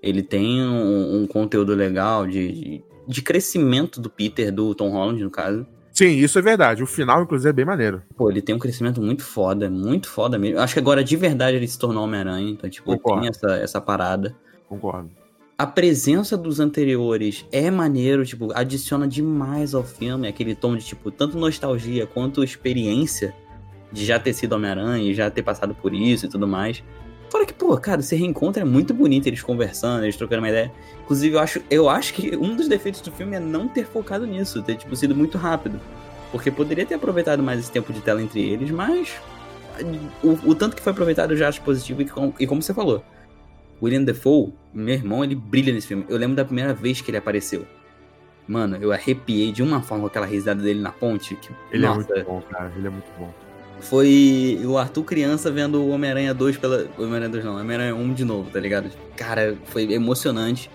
[0.06, 5.24] Ele tem um, um conteúdo legal de, de, de, crescimento do Peter, do Tom Holland,
[5.24, 5.66] no caso.
[5.92, 6.84] Sim, isso é verdade.
[6.84, 8.04] O final, inclusive, é bem maneiro.
[8.16, 10.60] Pô, ele tem um crescimento muito foda, muito foda mesmo.
[10.60, 12.52] Acho que agora, de verdade, ele se tornou Homem-Aranha.
[12.52, 13.22] Então, tipo, Concordo.
[13.22, 14.36] tem essa, essa parada.
[14.70, 15.10] Concordo.
[15.58, 21.10] a presença dos anteriores é maneiro, tipo, adiciona demais ao filme, aquele tom de, tipo,
[21.10, 23.34] tanto nostalgia quanto experiência
[23.92, 26.84] de já ter sido Homem-Aranha e já ter passado por isso e tudo mais.
[27.36, 30.72] Fora que, pô, cara, esse reencontro é muito bonito, eles conversando, eles trocando uma ideia.
[31.04, 34.26] Inclusive, eu acho, eu acho que um dos defeitos do filme é não ter focado
[34.26, 35.78] nisso, ter, tipo, sido muito rápido.
[36.32, 39.20] Porque poderia ter aproveitado mais esse tempo de tela entre eles, mas
[40.24, 42.74] o, o tanto que foi aproveitado eu já acho positivo e, com, e como você
[42.74, 43.04] falou,
[43.84, 46.06] William Defoe, meu irmão, ele brilha nesse filme.
[46.08, 47.66] Eu lembro da primeira vez que ele apareceu.
[48.48, 51.36] Mano, eu arrepiei de uma forma com aquela risada dele na ponte.
[51.36, 52.72] Que, ele nossa, é muito bom, cara.
[52.78, 53.34] Ele é muito bom.
[53.90, 56.88] Foi o Arthur criança vendo o Homem-Aranha 2 pela.
[56.98, 58.90] Homem-Aranha 2 não, Homem-Aranha 1 de novo, tá ligado?
[59.16, 60.72] Cara, foi emocionante.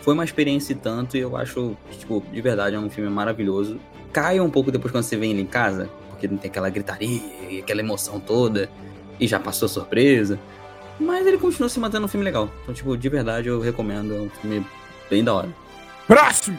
[0.00, 3.78] Foi uma experiência e tanto, e eu acho, tipo, de verdade, é um filme maravilhoso.
[4.12, 7.20] Cai um pouco depois quando você vem ele em casa, porque não tem aquela gritaria
[7.48, 8.68] e aquela emoção toda,
[9.18, 10.38] e já passou surpresa.
[10.98, 12.50] Mas ele continua se mantendo um filme legal.
[12.62, 14.14] Então, tipo, de verdade eu recomendo.
[14.14, 14.66] É um filme
[15.08, 15.48] bem da hora.
[16.06, 16.58] Próximo!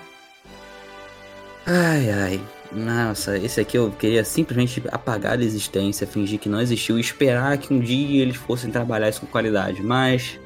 [1.65, 2.41] Ai, ai.
[2.75, 7.57] Nossa, esse aqui eu queria simplesmente apagar da existência, fingir que não existiu e esperar
[7.57, 9.81] que um dia eles fossem trabalhar isso com qualidade.
[9.81, 10.39] Mas.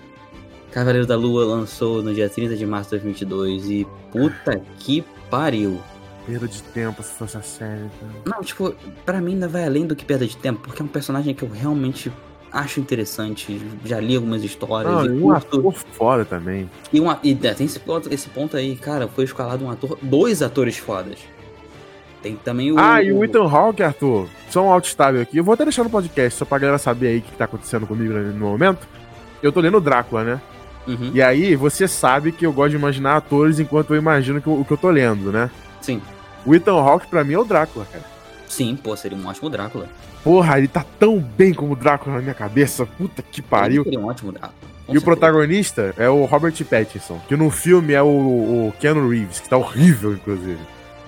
[0.71, 5.79] Cavaleiro da Lua lançou no dia 30 de março de 2022 e puta que pariu.
[6.25, 7.89] Perda de tempo se fosse a série.
[8.25, 10.87] Não, tipo, pra mim ainda vai além do que perda de tempo, porque é um
[10.89, 12.11] personagem que eu realmente
[12.51, 13.61] acho interessante.
[13.85, 14.93] Já li algumas histórias.
[14.93, 16.69] Não, e um ator foda também.
[16.91, 20.77] E, uma, e tem esse esse ponto aí, cara, foi escalado um ator, dois atores
[20.77, 21.19] fodas.
[22.27, 22.77] Tem também o.
[22.77, 24.27] Ah, e o Ethan Hawke, Arthur.
[24.49, 25.37] Só um outstável aqui.
[25.37, 27.87] Eu vou até deixar no podcast, só pra galera saber aí o que tá acontecendo
[27.87, 28.85] comigo no momento.
[29.41, 30.41] Eu tô lendo Drácula, né?
[30.85, 31.11] Uhum.
[31.13, 34.71] E aí, você sabe que eu gosto de imaginar atores enquanto eu imagino o que
[34.71, 35.49] eu tô lendo, né?
[35.81, 36.01] Sim.
[36.45, 38.03] O Ethan Hawke, pra mim, é o Drácula, cara.
[38.47, 39.87] Sim, pô, seria um ótimo Drácula.
[40.23, 42.85] Porra, ele tá tão bem como Drácula na minha cabeça.
[42.85, 43.83] Puta que pariu.
[43.83, 44.53] Ele seria um ótimo Drácula.
[44.85, 44.99] Com e certeza.
[44.99, 49.49] o protagonista é o Robert Pattinson, que no filme é o, o Keanu Reeves, que
[49.49, 50.59] tá horrível, inclusive.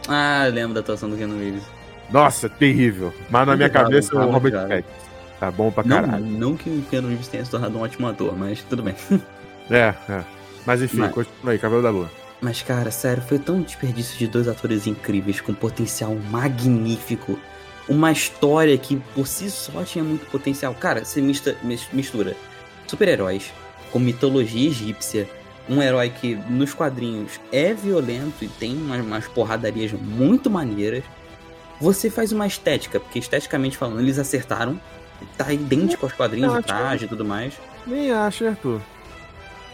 [0.07, 1.63] Ah, eu lembro da atuação do Keanu Reeves.
[2.09, 3.13] Nossa, terrível.
[3.29, 5.09] Mas na minha cabeça é o Robert Pattinson.
[5.39, 6.25] Tá bom pra caralho.
[6.25, 8.95] Não, não, que o Keanu Reeves tenha se tornado um ótimo ator, mas tudo bem.
[9.69, 10.23] é, é.
[10.65, 11.13] Mas enfim, mas...
[11.13, 12.11] continua aí, Cabelo da Lua.
[12.41, 17.39] Mas, cara, sério, foi tão desperdício de dois atores incríveis, com potencial magnífico.
[17.87, 20.73] Uma história que por si só tinha muito potencial.
[20.75, 22.35] Cara, você mistura
[22.87, 23.51] super-heróis
[23.91, 25.27] com mitologia egípcia,
[25.69, 31.03] um herói que nos quadrinhos é violento e tem umas, umas porradarias muito maneiras.
[31.79, 34.79] Você faz uma estética, porque esteticamente falando, eles acertaram.
[35.37, 37.53] Tá idêntico aos quadrinhos, o traje e tudo mais.
[37.85, 38.81] Nem acho, Arthur.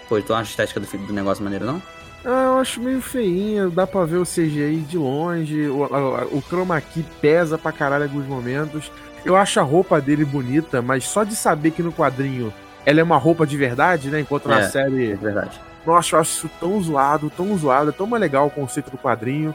[0.09, 1.81] Pô, tu acha a estética do, do negócio maneiro, não?
[2.23, 6.41] Ah, eu acho meio feinha, dá pra ver o CGI de longe, o, a, o
[6.41, 8.91] chroma key pesa pra caralho em alguns momentos.
[9.23, 12.51] Eu acho a roupa dele bonita, mas só de saber que no quadrinho
[12.85, 14.19] ela é uma roupa de verdade, né?
[14.19, 15.11] Enquanto na é, série.
[15.11, 15.59] É verdade.
[15.85, 18.97] Nossa, eu acho isso tão zoado, tão zoado, é tão mais legal o conceito do
[18.97, 19.53] quadrinho.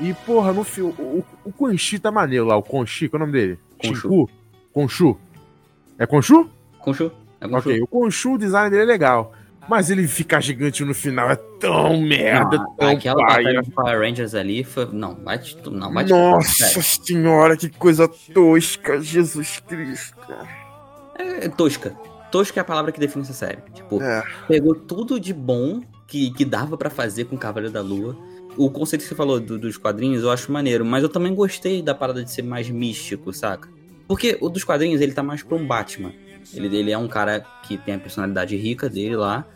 [0.00, 0.94] E, porra, no filme.
[0.98, 3.58] O, o Conchi tá maneiro lá, o Conchi, qual é o nome dele?
[3.82, 4.28] Conchu.
[4.72, 5.18] Conchu.
[5.98, 6.48] É Conchu?
[6.78, 7.12] Conchu.
[7.40, 7.68] É Conchu.
[7.68, 9.32] Ok, o Conchu, o design dele é legal.
[9.68, 14.00] Mas ele ficar gigante no final é tão merda, não, tão Aquela batalha de Power
[14.00, 14.88] Rangers ali foi...
[14.90, 15.38] Não, vai
[15.70, 20.34] não, vai Nossa senhora, que coisa tosca, Jesus Cristo.
[21.16, 21.94] É tosca.
[22.30, 23.58] Tosca é a palavra que define essa série.
[23.72, 24.22] Tipo, é.
[24.48, 28.16] pegou tudo de bom que, que dava para fazer com Cavaleiro da Lua.
[28.56, 31.82] O conceito que você falou do, dos quadrinhos eu acho maneiro, mas eu também gostei
[31.82, 33.68] da parada de ser mais místico, saca?
[34.08, 36.12] Porque o dos quadrinhos ele tá mais pra um Batman.
[36.52, 39.46] Ele, ele é um cara que tem a personalidade rica dele lá,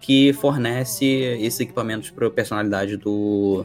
[0.00, 3.64] que fornece esses equipamentos para a personalidade do.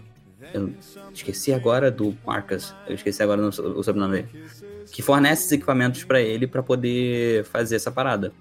[0.53, 0.71] Eu
[1.11, 2.75] esqueci agora do Marcus.
[2.87, 4.45] Eu esqueci agora o sobrenome dele.
[4.91, 8.31] Que fornece esses equipamentos para ele para poder fazer essa parada.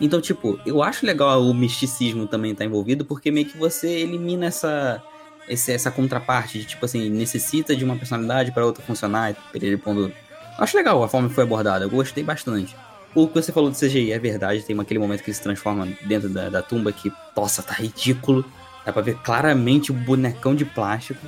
[0.00, 3.88] Então, tipo, eu acho legal o misticismo também estar tá envolvido, porque meio que você
[3.88, 5.02] elimina essa,
[5.48, 9.34] esse, essa contraparte de, tipo assim, necessita de uma personalidade para outra funcionar.
[9.54, 10.12] Ele pondo...
[10.58, 12.76] Acho legal a forma que foi abordada, eu gostei bastante.
[13.14, 15.88] O que você falou do CGI é verdade, tem aquele momento que ele se transforma
[16.04, 18.44] dentro da, da tumba que, nossa, tá ridículo.
[18.84, 21.26] Dá pra ver claramente o bonecão de plástico.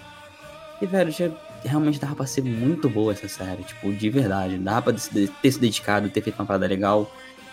[0.81, 1.31] E, velho, já
[1.65, 4.59] realmente dava pra ser muito boa essa série, tipo, de verdade.
[4.59, 7.11] Dava pra ter se dedicado, ter feito uma parada legal.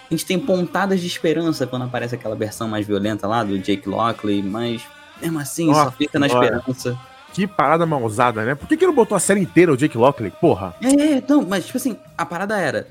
[0.10, 3.90] A gente tem pontadas de esperança quando aparece aquela versão mais violenta lá do Jake
[3.90, 4.84] Lockley, mas
[5.22, 6.98] mesmo assim, Nossa, só fica na esperança.
[7.34, 8.56] Que parada mal usada, né?
[8.56, 10.32] Por que, que não botou a série inteira o Jake Lockley?
[10.32, 10.76] Porra.
[10.82, 12.88] É, não, mas tipo assim, a parada era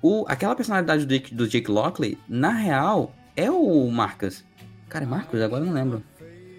[0.00, 4.44] o, aquela personalidade do Jake, do Jake Lockley, na real, é o Marcus.
[4.88, 5.40] Cara, é Marcus?
[5.40, 6.02] Agora eu não lembro.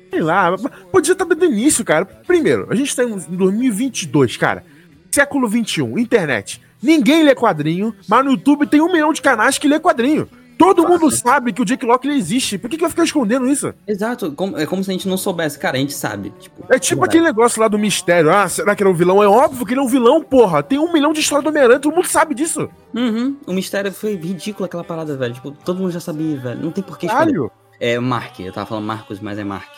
[0.10, 0.56] Sei lá,
[0.91, 2.04] podia estar do início, cara.
[2.04, 4.65] Primeiro, a gente tá em 2022, cara.
[5.12, 6.62] Século 21, internet.
[6.82, 10.28] Ninguém lê quadrinho, mas no YouTube tem um milhão de canais que lê quadrinho.
[10.60, 12.58] Todo mundo sabe que o Jake Locke existe.
[12.58, 13.74] Por que, que vai ficar escondendo isso?
[13.88, 15.58] Exato, é como se a gente não soubesse.
[15.58, 16.34] Cara, a gente sabe.
[16.38, 18.30] Tipo, é tipo aquele negócio lá do mistério.
[18.30, 19.24] Ah, será que ele é um vilão?
[19.24, 20.62] É óbvio que ele é um vilão, porra.
[20.62, 22.70] Tem um milhão de histórias do Homem-Aranha, todo mundo sabe disso.
[22.94, 23.38] Uhum.
[23.48, 25.34] O mistério foi ridículo aquela parada, velho.
[25.34, 26.62] Tipo, todo mundo já sabia, velho.
[26.62, 27.50] Não tem porquê Caralho.
[27.80, 29.72] É Mark, eu tava falando Marcos, mas é Mark.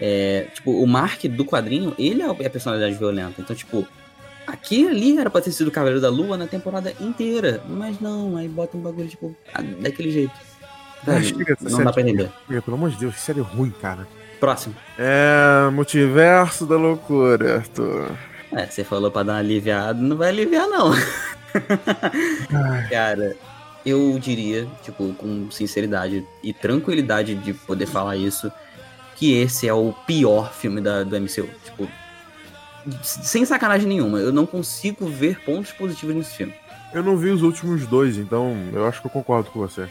[0.00, 3.42] É, tipo, o Mark do quadrinho, ele é a personalidade violenta.
[3.42, 3.86] Então, tipo,
[4.48, 7.62] Aqui ali era pra ter sido o Cavaleiro da Lua na temporada inteira.
[7.68, 9.36] Mas não, aí bota um bagulho, tipo,
[9.78, 10.32] daquele jeito.
[11.60, 12.30] Não dá pra entender.
[12.46, 14.08] Pelo amor de Deus, que série ruim, cara.
[14.40, 14.74] Próximo.
[14.98, 15.68] É.
[15.70, 18.10] Multiverso da loucura, Arthur.
[18.50, 20.92] É, você falou pra dar uma aliviada, não vai aliviar, não.
[22.88, 23.36] cara,
[23.84, 28.50] eu diria, tipo, com sinceridade e tranquilidade de poder falar isso,
[29.14, 31.48] que esse é o pior filme da, do MCU.
[33.02, 36.54] Sem sacanagem nenhuma, eu não consigo ver pontos positivos nesse filme.
[36.92, 39.86] Eu não vi os últimos dois, então eu acho que eu concordo com você.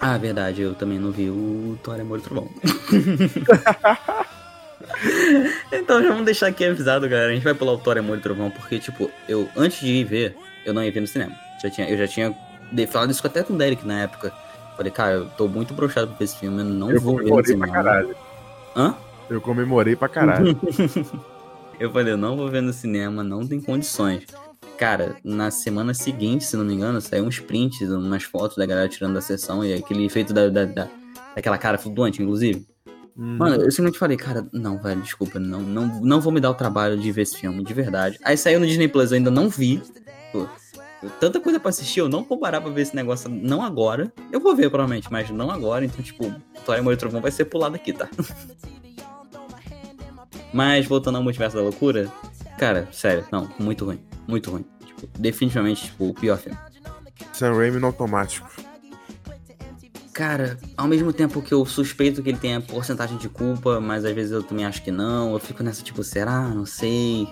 [0.00, 2.48] Ah, verdade, eu também não vi o Thor e Trovão.
[5.72, 7.32] então já vamos deixar aqui avisado, galera.
[7.32, 10.04] A gente vai pular o Thor Amor e Trovão, porque, tipo, eu, antes de ir
[10.04, 11.32] ver, eu não ia ver no cinema.
[11.60, 12.32] Já tinha, eu já tinha
[12.88, 14.32] falado isso até com o Derek na época.
[14.76, 17.24] Falei, cara, eu tô muito broxado pra ver esse filme, eu não eu vou ver
[17.24, 17.66] no cinema.
[17.66, 18.14] Pra caralho.
[18.76, 18.94] Hã?
[19.28, 20.56] Eu comemorei pra caralho.
[21.78, 24.24] Eu falei, eu não vou ver no cinema, não tem condições.
[24.76, 28.88] Cara, na semana seguinte, se não me engano, saiu uns prints, umas fotos da galera
[28.88, 30.88] tirando da sessão e aquele efeito da, da, da
[31.34, 32.66] daquela cara flutuante, inclusive.
[33.16, 33.36] Hum.
[33.36, 36.54] Mano, eu simplesmente falei, cara, não, velho, desculpa, não, não, não vou me dar o
[36.54, 38.18] trabalho de ver esse filme, de verdade.
[38.24, 39.82] Aí saiu no Disney Plus, eu ainda não vi.
[40.32, 40.46] Pô,
[41.20, 44.12] tanta coisa pra assistir, eu não vou parar pra ver esse negócio, não agora.
[44.32, 46.32] Eu vou ver, provavelmente, mas não agora, então, tipo,
[46.64, 48.08] Toy Amor e Trovão vai ser pulado aqui, tá?
[50.52, 52.10] Mas voltando ao multiverso da loucura,
[52.58, 54.00] cara, sério, não, muito ruim.
[54.26, 54.64] Muito ruim.
[54.84, 56.58] Tipo, definitivamente, tipo, o pior filme.
[57.32, 58.48] Sam Raimi no automático.
[60.12, 64.12] Cara, ao mesmo tempo que eu suspeito que ele tenha porcentagem de culpa, mas às
[64.12, 65.32] vezes eu também acho que não.
[65.32, 66.48] Eu fico nessa, tipo, será?
[66.48, 67.28] Não sei.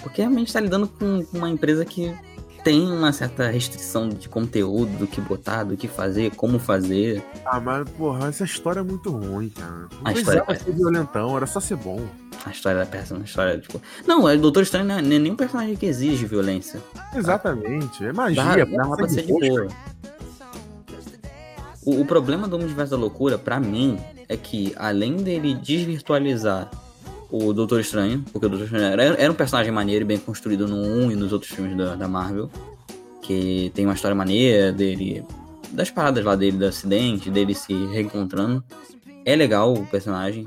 [0.00, 2.14] Porque realmente tá lidando com uma empresa que
[2.62, 7.22] tem uma certa restrição de conteúdo, do que botar, do que fazer, como fazer.
[7.44, 9.72] Ah, mas, porra, essa história é muito ruim, cara.
[9.72, 12.06] Não a história é ser violentão, era só ser bom.
[12.44, 13.80] A história da péssima, a história, tipo.
[14.06, 16.80] Não, o Doutor Estranho não é nenhum personagem que exige violência.
[17.14, 18.42] Exatamente, é magia.
[18.44, 19.68] Dá, dá pra ser de boa.
[21.84, 26.70] O, o problema do Universo da Loucura, para mim, é que além dele desvirtualizar
[27.30, 30.66] o Doutor Estranho, porque o Doutor Estranho era, era um personagem maneiro e bem construído
[30.66, 32.50] no 1 e nos outros filmes da, da Marvel.
[33.22, 35.24] Que tem uma história maneira dele.
[35.70, 38.64] Das paradas lá dele, do acidente, dele se reencontrando.
[39.24, 40.46] É legal o personagem.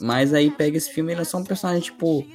[0.00, 2.26] Mas aí pega esse filme ele é só um personagem, tipo.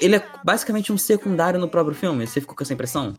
[0.00, 2.26] Ele é basicamente um secundário no próprio filme.
[2.26, 3.14] Você ficou com essa impressão?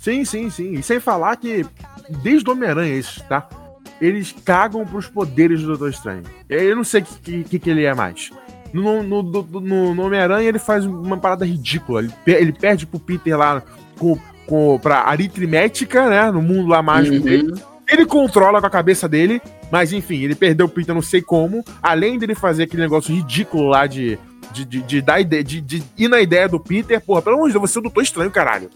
[0.00, 0.72] Sim, sim, sim.
[0.74, 1.66] E sem falar que,
[2.22, 3.48] desde o Homem-Aranha, isso, tá?
[4.00, 6.22] Eles cagam pros poderes do Doutor Estranho.
[6.48, 8.30] Eu não sei o que, que, que ele é mais.
[8.74, 12.00] No, no, no, no Homem-Aranha ele faz uma parada ridícula.
[12.00, 13.62] Ele, ele perde pro Peter lá
[13.96, 16.28] com, com, pra aritmética, né?
[16.32, 17.22] No mundo lá mágico uhum.
[17.22, 17.54] dele.
[17.88, 21.62] Ele controla com a cabeça dele, mas enfim, ele perdeu o Peter não sei como.
[21.80, 24.18] Além dele fazer aquele negócio ridículo lá de,
[24.52, 27.46] de, de, de dar ideia, de, de ir na ideia do Peter, porra, pelo amor
[27.46, 28.70] de Deus, você é o doutor estranho, caralho.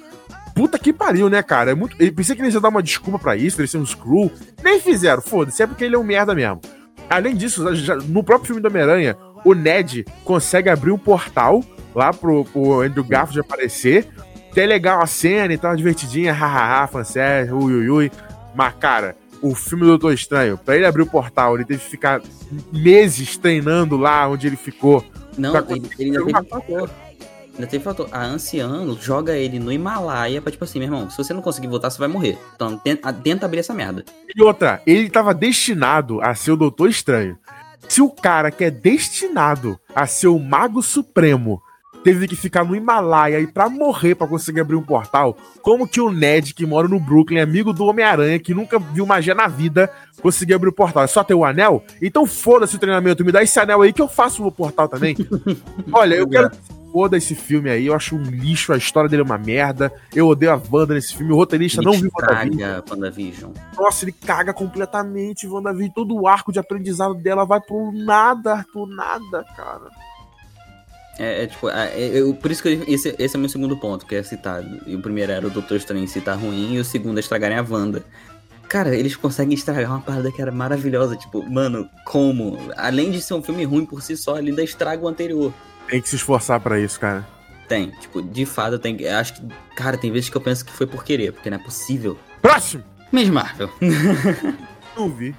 [0.54, 1.72] Puta que pariu, né, cara?
[1.72, 1.96] É muito...
[2.00, 4.30] Eu pensei que eles iam dar uma desculpa para isso, eles ser um screw.
[4.62, 6.60] Nem fizeram, foda-se, é porque ele é um merda mesmo.
[7.08, 11.62] Além disso, já, no próprio filme do Homem-Aranha, o Ned consegue abrir um portal
[11.94, 14.06] lá pro, pro Andrew Garfield aparecer.
[14.52, 18.12] Que é legal a cena e tal, divertidinha, hahaha, fanservice, ui, ui, ui.
[18.54, 21.90] Mas, cara, o filme do Doutor Estranho, pra ele abrir o portal, ele teve que
[21.90, 22.20] ficar
[22.72, 25.04] meses treinando lá onde ele ficou.
[25.36, 26.90] Não, ele, ele ainda teve fator.
[27.54, 28.08] Ainda teve fator.
[28.10, 31.68] A anciã joga ele no Himalaia pra, tipo assim, meu irmão, se você não conseguir
[31.68, 32.38] voltar, você vai morrer.
[32.54, 34.04] Então, tenta, tenta abrir essa merda.
[34.34, 37.38] E outra, ele tava destinado a ser o Doutor Estranho.
[37.88, 41.62] Se o cara que é destinado a ser o Mago Supremo
[42.02, 46.00] teve que ficar no Himalaia e pra morrer para conseguir abrir um portal, como que
[46.00, 49.90] o Ned, que mora no Brooklyn, amigo do Homem-Aranha, que nunca viu magia na vida,
[50.22, 51.02] conseguiu abrir o portal?
[51.02, 51.82] É só ter o anel?
[52.00, 55.16] Então foda-se o treinamento, me dá esse anel aí que eu faço o portal também.
[55.92, 56.50] Olha, eu quero
[56.92, 59.92] foda esse filme aí, eu acho um lixo, a história dele é uma merda.
[60.14, 63.52] Eu odeio a Wanda nesse filme, o roteirista ele não viu caga WandaVision.
[63.76, 65.92] Nossa, ele caga completamente WandaVision.
[65.94, 69.90] Todo o arco de aprendizado dela vai pro nada, pro nada, cara.
[71.18, 73.76] É, é tipo, é, é, por isso que eu, esse, esse é o meu segundo
[73.76, 74.80] ponto, que é citado.
[74.86, 77.66] E o primeiro era o Doutor Estranho citar ruim, e o segundo é estragarem a
[77.68, 78.04] Wanda.
[78.68, 81.16] Cara, eles conseguem estragar uma parada que era maravilhosa.
[81.16, 82.58] Tipo, mano, como?
[82.76, 85.52] Além de ser um filme ruim por si só, ele ainda estraga o anterior.
[85.88, 87.26] Tem que se esforçar para isso, cara.
[87.66, 89.06] Tem, tipo, de fato tem.
[89.08, 89.42] Acho que.
[89.76, 92.18] Cara, tem vezes que eu penso que foi por querer, porque não é possível.
[92.40, 92.84] Próximo!
[93.12, 93.70] Miss Marvel.
[94.96, 95.34] Não vi.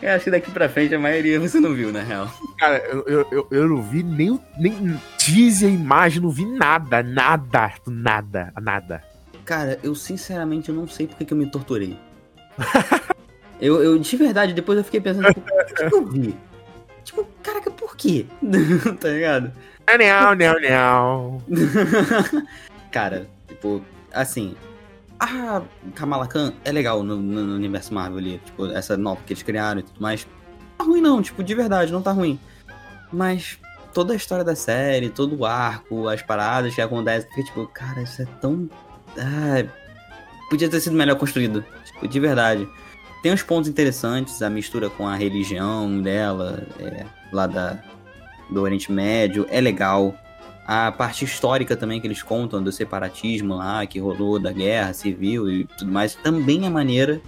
[0.00, 2.32] Eu acho que daqui pra frente a maioria você não viu, na real.
[2.58, 7.72] Cara, eu, eu, eu, eu não vi nem, nem teaser, imagem, não vi nada, nada,
[7.86, 9.04] nada, nada.
[9.44, 11.98] Cara, eu sinceramente eu não sei porque que eu me torturei.
[13.60, 16.36] eu, eu, de verdade, depois eu fiquei pensando, tipo, por que eu vi?
[17.04, 18.26] Tipo, caraca, por quê?
[19.00, 19.52] tá ligado?
[19.98, 22.46] Não, não, não.
[22.90, 23.82] Cara, tipo,
[24.12, 24.54] assim,
[25.18, 25.62] a
[25.94, 29.80] Kamala Khan é legal no, no, universo Marvel ali, tipo, essa nova que eles criaram
[29.80, 30.26] e tudo mais.
[30.26, 32.38] Não tá ruim não, tipo, de verdade, não tá ruim.
[33.12, 33.58] Mas
[33.92, 38.02] toda a história da série, todo o arco, as paradas que acontecem, fica tipo, cara,
[38.02, 38.68] isso é tão.
[39.16, 39.64] Ah,
[40.50, 42.68] podia ter sido melhor construído, tipo, de verdade.
[43.22, 47.80] Tem uns pontos interessantes, a mistura com a religião dela, é, lá da,
[48.50, 50.12] do Oriente Médio, é legal
[50.66, 55.48] a parte histórica também que eles contam do separatismo lá, que rolou da guerra civil
[55.48, 57.20] e tudo mais, também é maneira.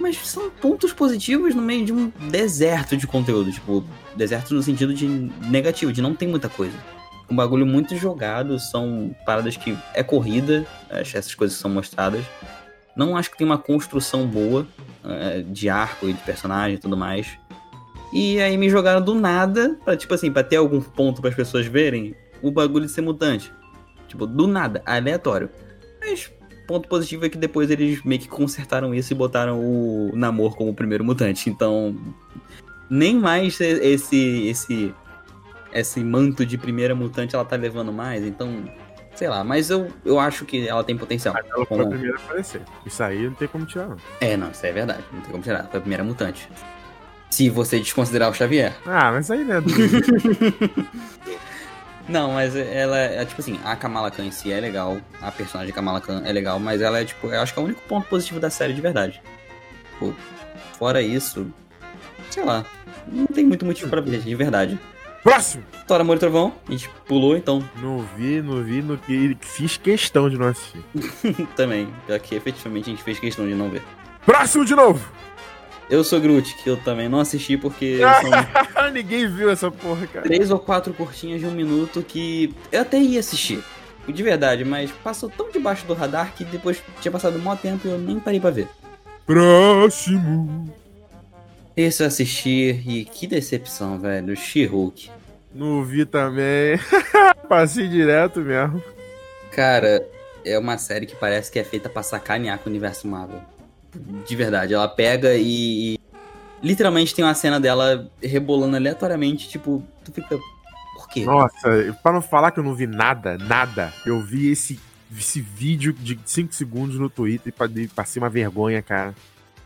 [0.00, 3.52] Mas são pontos positivos no meio de um deserto de conteúdo.
[3.52, 3.84] Tipo,
[4.16, 6.76] deserto no sentido de negativo, de não tem muita coisa.
[7.30, 12.24] Um bagulho muito jogado, são paradas que é corrida, essas coisas são mostradas.
[12.96, 14.66] Não acho que tem uma construção boa
[15.50, 17.38] de arco e de personagem e tudo mais.
[18.12, 21.36] E aí me jogaram do nada, pra, tipo assim, pra ter algum ponto para as
[21.36, 23.52] pessoas verem o bagulho de ser mutante.
[24.06, 25.48] Tipo, do nada, aleatório.
[25.98, 26.30] Mas
[26.66, 30.70] ponto positivo é que depois eles meio que consertaram isso e botaram o Namor como
[30.70, 31.48] o primeiro mutante.
[31.48, 31.96] Então,
[32.90, 34.94] nem mais esse esse
[35.72, 38.64] esse manto de primeira mutante ela tá levando mais, então,
[39.14, 41.34] sei lá, mas eu, eu acho que ela tem potencial.
[41.34, 41.82] Mas ela foi como...
[41.82, 42.62] a primeira a aparecer.
[42.84, 43.96] Isso aí não tem como tirar, não.
[44.20, 45.64] É, não, isso aí é verdade, não tem como tirar.
[45.64, 46.48] Foi a primeira mutante.
[47.30, 48.74] Se você desconsiderar o Xavier.
[48.84, 49.56] Ah, mas aí, né?
[52.08, 55.72] Não, mas ela é, tipo assim, a Kamala Khan em si é legal, a personagem
[55.72, 58.08] Kamala Khan é legal, mas ela é, tipo, eu acho que é o único ponto
[58.08, 59.22] positivo da série de verdade.
[59.92, 60.14] Tipo,
[60.76, 61.46] fora isso,
[62.28, 62.66] sei lá,
[63.06, 64.78] não tem muito motivo pra ver, de verdade.
[65.22, 65.62] Próximo!
[65.86, 67.62] Tora Amor e Trovão, a gente pulou, então.
[67.80, 70.82] Não vi, não vi, não vi, fiz questão de não assistir.
[71.54, 73.82] Também, já que efetivamente a gente fez questão de não ver.
[74.26, 75.08] Próximo de novo!
[75.88, 80.24] Eu sou Groot, que eu também não assisti porque são Ninguém viu essa porra, cara.
[80.24, 83.62] Três ou quatro curtinhas de um minuto que eu até ia assistir.
[84.08, 87.86] De verdade, mas passou tão debaixo do radar que depois tinha passado um maior tempo
[87.86, 88.68] e eu nem parei pra ver.
[89.26, 90.72] Próximo.
[91.76, 94.36] Esse eu assisti e que decepção, velho.
[94.36, 95.10] She-Hulk.
[95.54, 96.78] Não vi também.
[97.48, 98.82] Passei direto mesmo.
[99.50, 100.06] Cara,
[100.44, 103.40] é uma série que parece que é feita pra sacanear com o universo Marvel.
[104.26, 105.98] De verdade, ela pega e,
[106.62, 110.38] Literalmente tem uma cena dela rebolando aleatoriamente, tipo, tu fica.
[110.94, 111.24] Por quê?
[111.24, 114.78] Nossa, para não falar que eu não vi nada, nada, eu vi esse,
[115.18, 119.12] esse vídeo de 5 segundos no Twitter e passei uma vergonha, cara.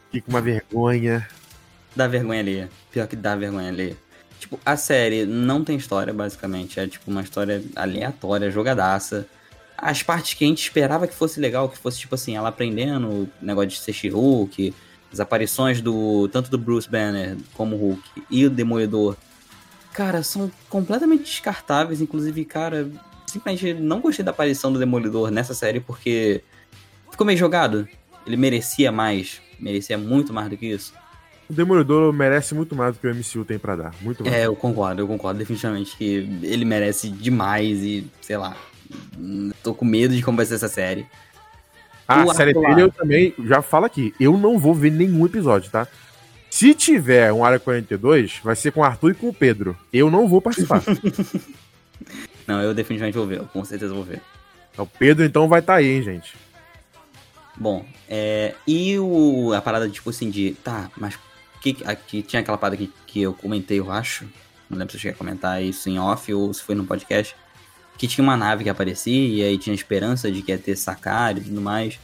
[0.06, 1.28] Fiquei com uma vergonha.
[1.96, 2.68] Dá vergonha ali.
[2.92, 3.96] Pior que dá vergonha ali.
[4.38, 6.78] Tipo, a série não tem história, basicamente.
[6.78, 9.26] É tipo uma história aleatória, jogadaça
[9.78, 13.08] as partes que a gente esperava que fosse legal, que fosse tipo assim, ela aprendendo
[13.08, 14.74] o negócio de ser She-Hulk,
[15.12, 19.16] as aparições do tanto do Bruce Banner como Hulk e o Demolidor,
[19.96, 22.02] cara, são completamente descartáveis.
[22.02, 22.90] Inclusive, cara,
[23.26, 26.42] simplesmente não gostei da aparição do Demolidor nessa série porque
[27.10, 27.88] ficou meio jogado.
[28.26, 30.92] Ele merecia mais, merecia muito mais do que isso.
[31.48, 34.34] O Demolidor merece muito mais do que o MCU tem para dar, muito mais.
[34.34, 38.56] É, eu concordo, eu concordo definitivamente que ele merece demais e, sei lá,
[39.62, 41.06] Tô com medo de como vai ser essa série.
[42.06, 44.14] Ah, a série dele eu também já falo aqui.
[44.20, 45.88] Eu não vou ver nenhum episódio, tá?
[46.48, 49.76] Se tiver um Área 42, vai ser com o Arthur e com o Pedro.
[49.92, 50.82] Eu não vou participar.
[52.46, 53.38] não, eu definitivamente vou ver.
[53.38, 54.22] Eu com certeza vou ver.
[54.78, 56.34] O Pedro então vai estar tá aí, hein, gente.
[57.56, 60.52] Bom, é, e o, a parada, tipo assim, de.
[60.62, 61.18] Tá, mas
[61.74, 64.26] que, aqui, tinha aquela parada que, que eu comentei, eu acho.
[64.68, 67.34] Não lembro se eu cheguei a comentar isso em off ou se foi no podcast
[67.96, 71.36] que tinha uma nave que aparecia e aí tinha esperança de que ia ter sacar
[71.36, 71.98] e tudo mais.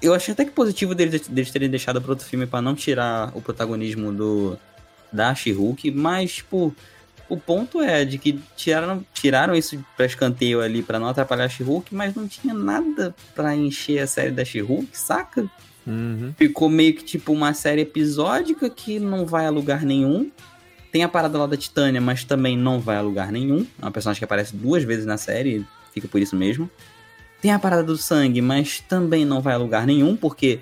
[0.00, 3.32] Eu achei até que positivo deles, deles terem deixado para outro filme para não tirar
[3.34, 4.58] o protagonismo do
[5.10, 6.74] da She-Hulk, mas tipo,
[7.28, 11.48] o ponto é de que tiraram, tiraram isso para escanteio ali para não atrapalhar a
[11.48, 15.50] She-Hulk, mas não tinha nada para encher a série da She-Hulk, saca?
[15.88, 16.34] Uhum.
[16.36, 20.30] Ficou meio que tipo uma série episódica que não vai a lugar nenhum.
[20.92, 23.66] Tem a parada lá da Titânia, mas também não vai a lugar nenhum.
[23.80, 26.70] É uma personagem que aparece duas vezes na série, fica por isso mesmo.
[27.40, 30.58] Tem a parada do sangue, mas também não vai a lugar nenhum, porque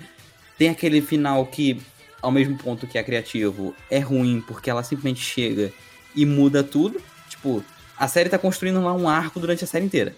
[0.57, 1.81] tem aquele final que,
[2.21, 5.73] ao mesmo ponto que é criativo, é ruim, porque ela simplesmente chega
[6.15, 7.01] e muda tudo.
[7.29, 7.63] Tipo,
[7.97, 10.15] a série tá construindo lá um arco durante a série inteira.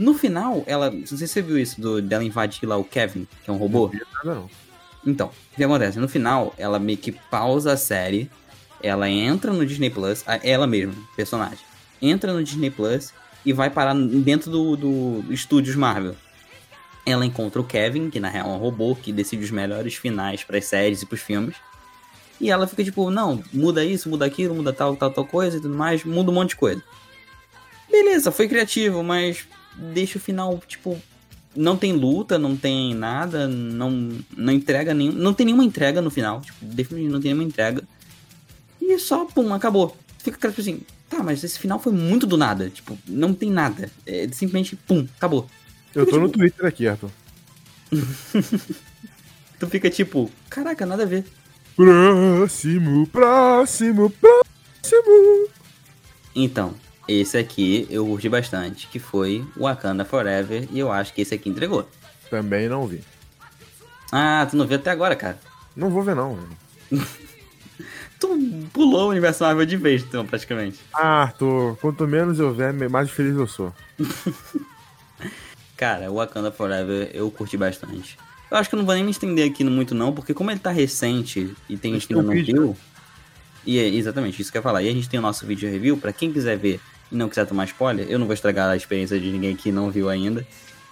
[0.00, 0.90] No final, ela.
[0.90, 3.58] Não sei se você viu isso do, dela invadir lá o Kevin, que é um
[3.58, 3.90] robô.
[4.24, 4.50] Não, não.
[5.06, 5.98] Então, o que acontece?
[5.98, 8.30] No final, ela meio que pausa a série,
[8.82, 11.58] ela entra no Disney Plus, ela mesma, personagem,
[12.00, 13.12] entra no Disney Plus
[13.44, 16.16] e vai parar dentro do, do, Estúdios Marvel.
[17.04, 20.42] Ela encontra o Kevin, que na real é um robô que decide os melhores finais
[20.42, 21.56] para as séries e para os filmes.
[22.40, 25.60] E ela fica tipo, não, muda isso, muda aquilo, muda tal, tal, tal coisa e
[25.60, 26.82] tudo mais, muda um monte de coisa.
[27.90, 29.46] Beleza, foi criativo, mas
[29.92, 31.00] deixa o final, tipo,
[31.54, 35.12] não tem luta, não tem nada, não, não entrega nenhum.
[35.12, 36.40] Não tem nenhuma entrega no final.
[36.40, 37.82] Tipo, definitivamente não tem nenhuma entrega.
[38.80, 39.96] E só, pum, acabou.
[40.18, 42.70] Fica tipo assim, tá, mas esse final foi muito do nada.
[42.70, 43.90] Tipo, não tem nada.
[44.06, 45.48] É simplesmente, pum, acabou.
[45.94, 47.10] Eu tô no tipo, Twitter aqui, Arthur.
[49.58, 51.24] tu fica tipo, caraca, nada a ver.
[51.74, 55.48] Próximo, próximo, próximo.
[56.34, 56.74] Então,
[57.08, 61.48] esse aqui eu curti bastante, que foi Wakanda Forever, e eu acho que esse aqui
[61.48, 61.88] entregou.
[62.30, 63.02] Também não vi.
[64.12, 65.38] Ah, tu não viu até agora, cara?
[65.74, 66.38] Não vou ver, não.
[68.18, 70.80] tu pulou o universo Marvel de vez, então, praticamente.
[70.92, 73.74] Ah, Arthur, quanto menos eu ver, mais feliz eu sou.
[75.76, 78.18] cara, Wakanda Forever eu curti bastante.
[78.50, 80.58] Eu acho que eu não vou nem me estender aqui muito, não, porque como ele
[80.58, 82.76] tá recente e tem gente que ainda não viu.
[83.64, 84.82] E é exatamente isso que eu ia falar.
[84.82, 86.80] E a gente tem o nosso vídeo review, para quem quiser ver
[87.10, 89.90] e não quiser tomar spoiler, eu não vou estragar a experiência de ninguém que não
[89.90, 90.46] viu ainda.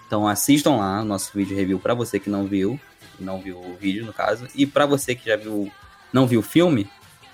[0.07, 2.79] Então assistam lá o nosso vídeo review para você que não viu,
[3.21, 5.71] não viu o vídeo no caso, e para você que já viu,
[6.13, 6.91] não viu o filme,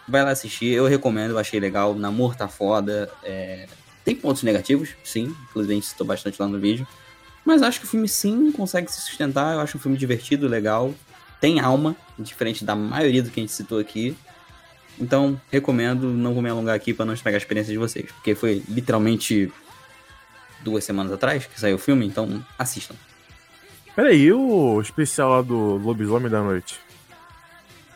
[0.08, 0.66] vai lá assistir.
[0.66, 1.94] Eu recomendo, eu achei legal.
[1.94, 3.10] Namor tá foda.
[3.22, 3.66] É...
[4.04, 6.86] Tem pontos negativos, sim, inclusive a gente citou bastante lá no vídeo.
[7.44, 9.54] Mas acho que o filme sim consegue se sustentar.
[9.54, 10.94] Eu acho um filme divertido, legal.
[11.40, 14.16] Tem alma, diferente da maioria do que a gente citou aqui.
[14.98, 18.34] Então, recomendo, não vou me alongar aqui para não estragar a experiência de vocês, porque
[18.34, 19.52] foi literalmente
[20.62, 22.94] duas semanas atrás que saiu o filme, então assistam.
[23.94, 26.80] Peraí, o especial lá do Lobisomem da Noite?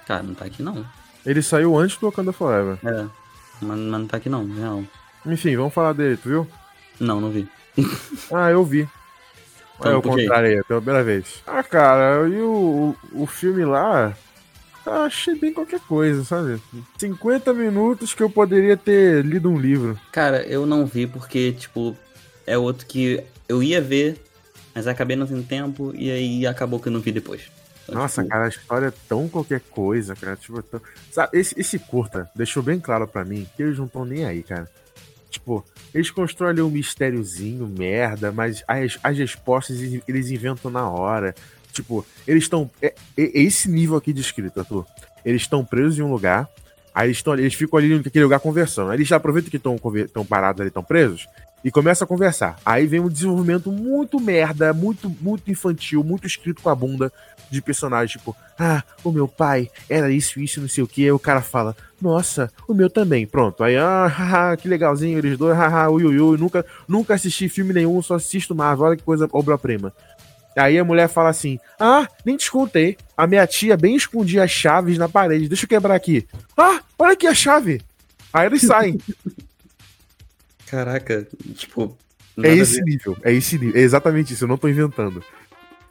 [0.07, 0.87] Cara, não tá aqui não.
[1.27, 2.79] Ele saiu antes do Wakanda Forever.
[2.85, 3.03] É,
[3.61, 4.87] mas, mas não tá aqui não, não.
[5.27, 6.49] Enfim, vamos falar dele, tu viu?
[7.01, 7.49] Não, não vi.
[8.33, 8.89] ah, eu vi.
[9.79, 11.43] Então, é o contrário aí, pela primeira vez.
[11.47, 14.17] Ah, cara, e o, o filme lá,
[14.87, 16.61] achei bem qualquer coisa, sabe?
[16.99, 19.99] 50 minutos que eu poderia ter lido um livro.
[20.13, 21.97] Cara, eu não vi porque, tipo,
[22.47, 24.21] é outro que eu ia ver,
[24.75, 27.51] mas acabei não tendo tempo e aí acabou que eu não vi depois.
[27.89, 28.33] Então, Nossa, tipo...
[28.33, 30.37] cara, a história é tão qualquer coisa, cara.
[30.37, 30.81] Tipo, tão...
[31.11, 34.43] Sabe, esse, esse curta deixou bem claro para mim que eles não estão nem aí,
[34.43, 34.69] cara.
[35.31, 35.65] Tipo,
[35.95, 41.35] eles constroem ali um mistériozinho, merda, mas as, as respostas eles inventam na hora.
[41.83, 42.71] Tipo, eles estão.
[42.83, 44.85] É, é, esse nível aqui de escrita, Arthur.
[45.25, 46.49] Eles estão presos em um lugar.
[46.95, 48.91] Aí eles, tão, eles ficam ali naquele lugar conversando.
[48.91, 51.29] Aí eles já aproveitam que estão parados ali, estão presos,
[51.63, 52.59] e começam a conversar.
[52.65, 57.13] Aí vem um desenvolvimento muito merda, muito, muito infantil, muito escrito com a bunda
[57.51, 58.19] de personagem.
[58.19, 61.05] Tipo, ah, o meu pai era isso, isso, não sei o que.
[61.05, 63.27] Aí o cara fala, nossa, o meu também.
[63.27, 63.63] Pronto.
[63.65, 66.39] Aí, ah, haha, que legalzinho, eles dois, haha, ui, ui, ui.
[66.39, 68.87] Nunca, nunca assisti filme nenhum, só assisto Marvel.
[68.87, 69.93] Olha que coisa obra-prima.
[70.59, 72.97] Aí a mulher fala assim: Ah, nem te contei.
[73.17, 75.49] A minha tia bem escondia as chaves na parede.
[75.49, 76.27] Deixa eu quebrar aqui.
[76.57, 77.81] Ah, olha aqui a chave.
[78.33, 78.99] Aí eles saem.
[80.67, 81.97] Caraca, tipo.
[82.41, 85.25] É esse nível, é esse nível, é exatamente isso, eu não tô inventando.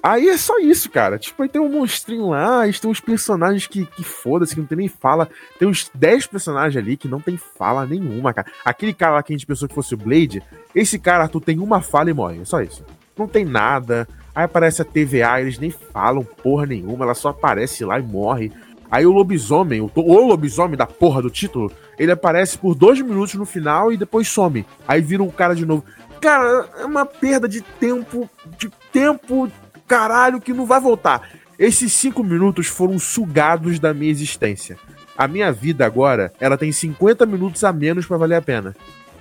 [0.01, 1.18] Aí é só isso, cara.
[1.18, 4.78] Tipo, aí tem um monstrinho lá, tem uns personagens que, que foda-se, que não tem
[4.78, 5.28] nem fala.
[5.59, 8.47] Tem uns 10 personagens ali que não tem fala nenhuma, cara.
[8.63, 10.41] Aquele cara lá que a gente pensou que fosse o Blade,
[10.74, 12.39] esse cara, tu tem uma fala e morre.
[12.39, 12.86] É só isso.
[13.18, 14.07] Não tem nada.
[14.38, 18.51] Aí aparece a TVA, eles nem falam porra nenhuma, ela só aparece lá e morre.
[18.91, 23.33] Aí o lobisomem, o, o lobisomem da porra do título, ele aparece por dois minutos
[23.33, 24.63] no final e depois some.
[24.88, 25.83] Aí vira um cara de novo.
[26.21, 28.29] Cara, é uma perda de tempo,
[28.59, 29.51] de tempo,
[29.88, 31.31] caralho, que não vai voltar.
[31.57, 34.77] Esses cinco minutos foram sugados da minha existência.
[35.17, 38.75] A minha vida agora, ela tem 50 minutos a menos para valer a pena.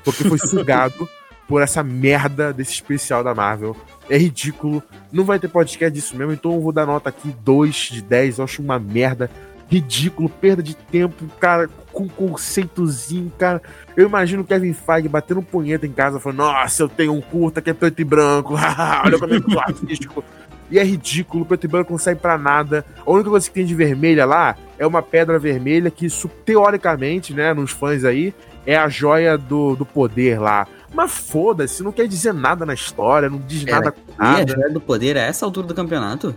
[0.04, 1.08] Porque foi sugado
[1.49, 3.76] por essa merda desse especial da Marvel.
[4.09, 4.82] É ridículo.
[5.12, 8.38] Não vai ter podcast disso mesmo, então eu vou dar nota aqui 2 de 10.
[8.38, 9.30] Eu acho uma merda.
[9.68, 13.61] Ridículo, perda de tempo, cara, com conceitozinho, cara.
[13.97, 17.20] Eu imagino o Kevin Feige batendo um punheta em casa, falando: Nossa, eu tenho um
[17.20, 18.55] curta que é preto e branco,
[19.05, 20.22] olha como é que eu artístico.
[20.70, 22.84] E é ridículo, preto e branco não sai pra nada.
[23.05, 26.07] A única coisa que tem de vermelha lá é uma pedra vermelha que,
[26.44, 28.34] teoricamente, né, nos fãs aí,
[28.64, 30.66] é a joia do, do poder lá.
[30.97, 34.57] Mas foda-se, não quer dizer nada na história, não diz Pera, nada com nada.
[34.59, 36.34] E a do poder a essa altura do campeonato?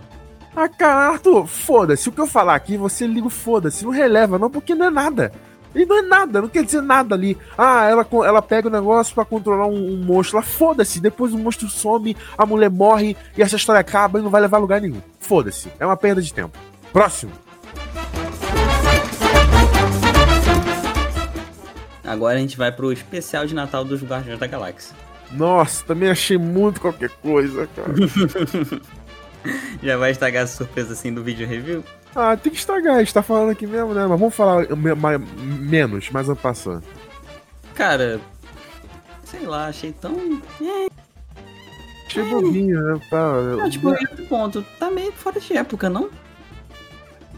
[0.54, 2.10] Ah, cara, Arthur, foda-se.
[2.10, 3.84] O que eu falar aqui, você liga o foda-se.
[3.84, 5.32] Não releva, não, porque não é nada.
[5.74, 7.38] E não é nada, não quer dizer nada ali.
[7.56, 10.42] Ah, ela, ela pega o negócio para controlar um, um monstro lá.
[10.42, 14.42] Foda-se, depois o monstro some, a mulher morre e essa história acaba e não vai
[14.42, 15.00] levar a lugar nenhum.
[15.18, 16.58] Foda-se, é uma perda de tempo.
[16.92, 17.32] Próximo.
[22.10, 24.96] Agora a gente vai pro especial de Natal dos Guardiões da Galáxia.
[25.30, 27.94] Nossa, também achei muito qualquer coisa, cara.
[29.80, 31.84] Já vai estragar a surpresa assim do vídeo review?
[32.12, 34.04] Ah, tem que estragar, a gente tá falando aqui mesmo, né?
[34.08, 36.82] Mas vamos falar mais, menos, mais ano passando.
[37.76, 38.20] Cara,
[39.22, 40.42] sei lá, achei tão.
[40.60, 40.88] É.
[42.06, 42.28] Achei é.
[42.28, 43.00] bobinho, né?
[43.08, 43.94] Tá, não, tipo,
[44.28, 44.66] ponto.
[44.80, 46.10] Tá meio fora de época, não?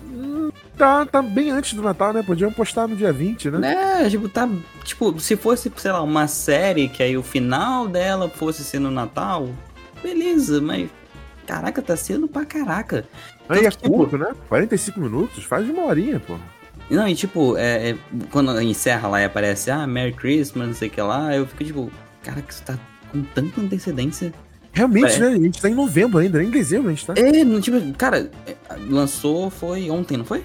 [0.06, 2.22] Hum, tá, tá bem antes do Natal, né?
[2.22, 4.04] Podiam postar no dia 20, né?
[4.04, 4.48] É, tipo, tá.
[4.84, 8.90] Tipo, se fosse, sei lá, uma série que aí o final dela fosse ser no
[8.90, 9.48] Natal,
[10.02, 10.88] beleza, mas.
[11.46, 13.04] Caraca, tá sendo pra caraca.
[13.48, 14.32] Aí é tipo, curto, né?
[14.48, 16.36] 45 minutos, faz uma horinha, pô.
[16.88, 17.96] Não, e tipo, é, é,
[18.30, 21.64] quando encerra lá e aparece, ah, Merry Christmas, não sei o que lá, eu fico
[21.64, 21.92] tipo,
[22.22, 22.78] caraca, isso tá
[23.10, 24.32] com tanta antecedência.
[24.72, 25.18] Realmente, é.
[25.18, 25.26] né?
[25.28, 27.14] A gente tá em novembro ainda, nem em dezembro a gente tá.
[27.16, 28.56] É, tipo, cara, é,
[28.88, 30.44] lançou foi ontem, não foi?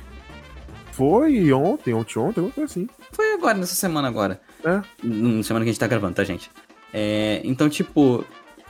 [0.97, 2.89] Foi ontem, ontem, ontem, alguma coisa assim.
[3.11, 4.41] Foi agora, nessa semana agora.
[4.65, 4.81] É.
[5.03, 6.49] Na semana que a gente tá gravando, tá, gente?
[6.91, 8.25] É, então, tipo,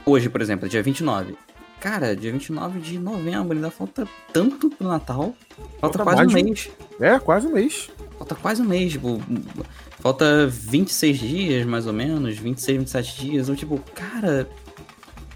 [0.06, 1.38] hoje, por exemplo, dia 29.
[1.80, 5.34] Cara, dia 29 de novembro, ainda falta tanto pro Natal.
[5.80, 6.70] Falta, falta quase um mês.
[7.00, 7.90] É, quase um mês.
[8.18, 9.22] Falta quase um mês, tipo.
[10.00, 12.38] Falta 26 dias, mais ou menos.
[12.38, 13.44] 26, 27 dias.
[13.48, 14.50] Então, tipo, cara.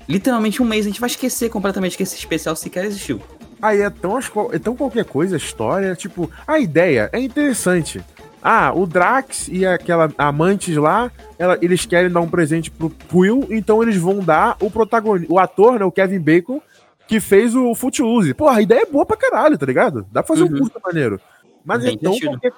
[0.10, 3.22] Literalmente um mês, a gente vai esquecer completamente que esse especial sequer existiu.
[3.62, 4.18] Aí é tão,
[4.52, 8.04] é tão qualquer coisa a história, tipo, a ideia é interessante.
[8.42, 13.48] Ah, o Drax e aquela amantes lá, ela, eles querem dar um presente pro Quill,
[13.52, 16.60] então eles vão dar o protagonista, o ator, né, o Kevin Bacon,
[17.08, 18.34] que fez o Footloose.
[18.34, 20.08] Porra, a ideia é boa pra caralho, tá ligado?
[20.12, 20.56] Dá pra fazer uhum.
[20.56, 21.22] um curso maneiro.
[21.64, 22.54] Mas é tão, qualquer,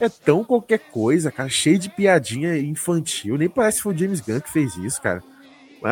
[0.00, 3.36] é tão qualquer coisa, cara, cheio de piadinha infantil.
[3.36, 5.22] Nem parece que foi o James Gunn que fez isso, cara.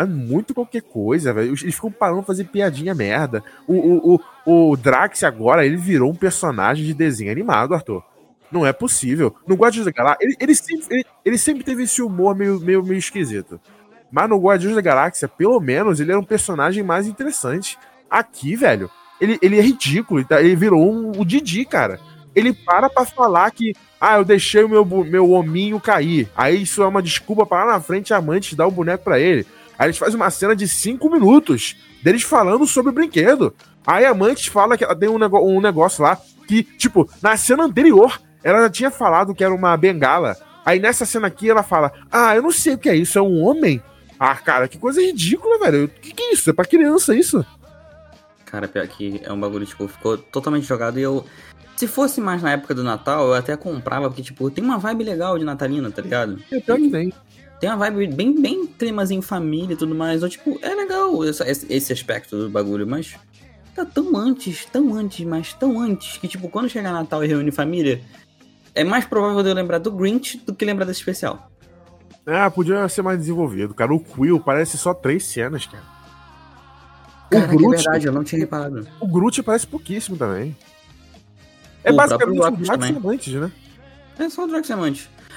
[0.00, 1.48] É muito qualquer coisa, velho.
[1.48, 3.42] Eles ficam parando pra fazer piadinha merda.
[3.66, 8.02] O, o, o, o Drax agora, ele virou um personagem de desenho animado, Arthur.
[8.50, 9.34] Não é possível.
[9.46, 12.82] No Guardiões da Galáxia, ele, ele, sempre, ele, ele, sempre teve esse humor meio, meio,
[12.82, 13.60] meio esquisito.
[14.10, 17.76] Mas no Guardiões da Galáxia, pelo menos, ele era um personagem mais interessante.
[18.08, 18.88] Aqui, velho,
[19.20, 20.20] ele, ele é ridículo.
[20.20, 21.98] Ele, tá, ele virou um, o Didi, cara.
[22.34, 26.28] Ele para pra falar que, ah, eu deixei o meu, meu hominho cair.
[26.36, 29.18] Aí isso é uma desculpa para lá na frente a amante dar o boneco para
[29.18, 29.46] ele.
[29.78, 33.54] Aí eles fazem uma cena de cinco minutos deles falando sobre o brinquedo.
[33.86, 37.36] Aí a amante fala que ela tem um, negócio, um negócio lá que, tipo, na
[37.36, 40.36] cena anterior, ela já tinha falado que era uma bengala.
[40.64, 43.22] Aí nessa cena aqui ela fala: Ah, eu não sei o que é isso, é
[43.22, 43.82] um homem?
[44.18, 45.84] Ah, cara, que coisa ridícula, velho.
[45.84, 46.48] O que, que é isso?
[46.48, 47.44] É pra criança isso?
[48.46, 51.26] Cara, pior que é um bagulho, tipo, ficou totalmente jogado e eu.
[51.76, 55.02] Se fosse mais na época do Natal, eu até comprava, porque, tipo, tem uma vibe
[55.02, 56.38] legal de Natalina, tá ligado?
[56.52, 57.12] É, pior que
[57.64, 57.70] tem.
[57.70, 60.22] Uma vibe bem, bem climazinho família e tudo mais.
[60.22, 63.16] Ou, tipo, é legal esse, esse aspecto do bagulho, mas
[63.74, 67.50] tá tão antes, tão antes, mas tão antes, que, tipo, quando chegar Natal e reúne
[67.50, 68.00] família,
[68.74, 71.50] é mais provável de eu lembrar do Grinch do que lembrar desse especial.
[72.26, 73.92] Ah, podia ser mais desenvolvido, cara.
[73.92, 75.82] O Quill parece só três cenas, cara.
[77.26, 78.86] O Caraca, Groot, é verdade, eu não tinha reparado.
[79.00, 80.56] O Groot parece pouquíssimo também.
[81.82, 83.52] É o basicamente o Drax né?
[84.18, 84.70] É só o Drax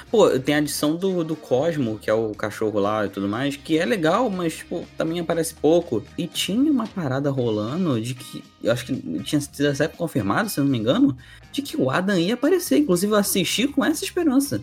[0.10, 3.58] Pô, tem a adição do, do Cosmo, que é o cachorro lá e tudo mais,
[3.58, 6.02] que é legal, mas, tipo, também aparece pouco.
[6.18, 10.60] E tinha uma parada rolando de que, eu acho que tinha sido até confirmado, se
[10.60, 11.18] eu não me engano,
[11.52, 12.78] de que o Adam ia aparecer.
[12.78, 14.62] Inclusive, eu assisti com essa esperança.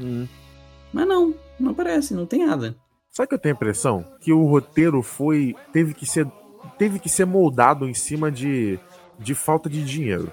[0.00, 0.26] Hum.
[0.92, 2.74] Mas não, não aparece, não tem nada.
[3.10, 4.04] Sabe que eu tenho a impressão?
[4.20, 5.54] Que o roteiro foi.
[5.72, 6.26] teve que ser.
[6.78, 8.78] Teve que ser moldado em cima de,
[9.18, 10.32] de falta de dinheiro.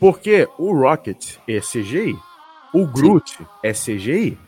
[0.00, 2.16] Porque o Rocket é CGI,
[2.72, 3.46] o Groot Sim.
[3.62, 4.38] é CGI?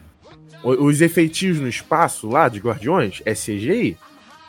[0.62, 3.96] Os efeitos no espaço lá de Guardiões é CGI?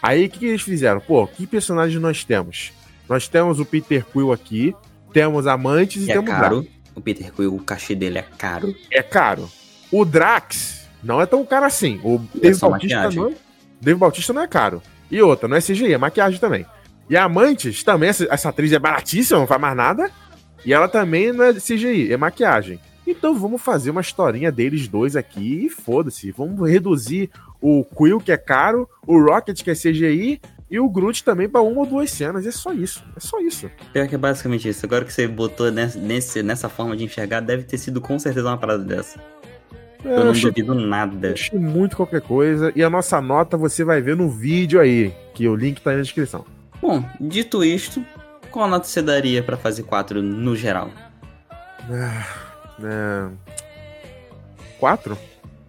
[0.02, 1.00] Aí o que, que, eles fizeram?
[1.00, 2.72] Pô, que personagem nós temos?
[3.10, 4.76] Nós temos o Peter Quill aqui,
[5.12, 6.62] temos Amantes e, e temos é caro.
[6.62, 6.78] Drax.
[6.96, 8.76] O Peter Quill, o cachê dele é caro.
[8.92, 9.50] É caro.
[9.92, 12.00] O Drax não é tão caro assim.
[12.04, 13.36] O Dave Bautista, não,
[13.82, 14.82] Dave Bautista não é caro.
[15.10, 16.66] E outra, não é CGI, é maquiagem também.
[17.10, 20.12] E a Amantes também, essa, essa atriz é baratíssima, não faz mais nada.
[20.66, 22.80] E ela também não é CGI, é maquiagem.
[23.06, 26.32] Então vamos fazer uma historinha deles dois aqui e foda-se.
[26.32, 27.30] Vamos reduzir
[27.62, 31.62] o Quill, que é caro, o Rocket, que é CGI, e o Groot também para
[31.62, 32.48] uma ou duas cenas.
[32.48, 33.04] É só isso.
[33.16, 33.70] É só isso.
[33.92, 34.86] Pior que é basicamente isso.
[34.86, 38.48] Agora que você botou nessa, nesse, nessa forma de enxergar, deve ter sido com certeza
[38.50, 39.20] uma parada dessa.
[40.04, 41.34] É, eu não achei, duvido nada.
[41.34, 42.72] Achei muito qualquer coisa.
[42.76, 45.98] E a nossa nota você vai ver no vídeo aí, que o link tá aí
[45.98, 46.44] na descrição.
[46.82, 48.04] Bom, dito isto,
[48.52, 50.90] qual nota você daria pra fase 4 no geral?
[51.90, 52.53] Ah.
[52.82, 53.28] É...
[54.80, 55.18] 4.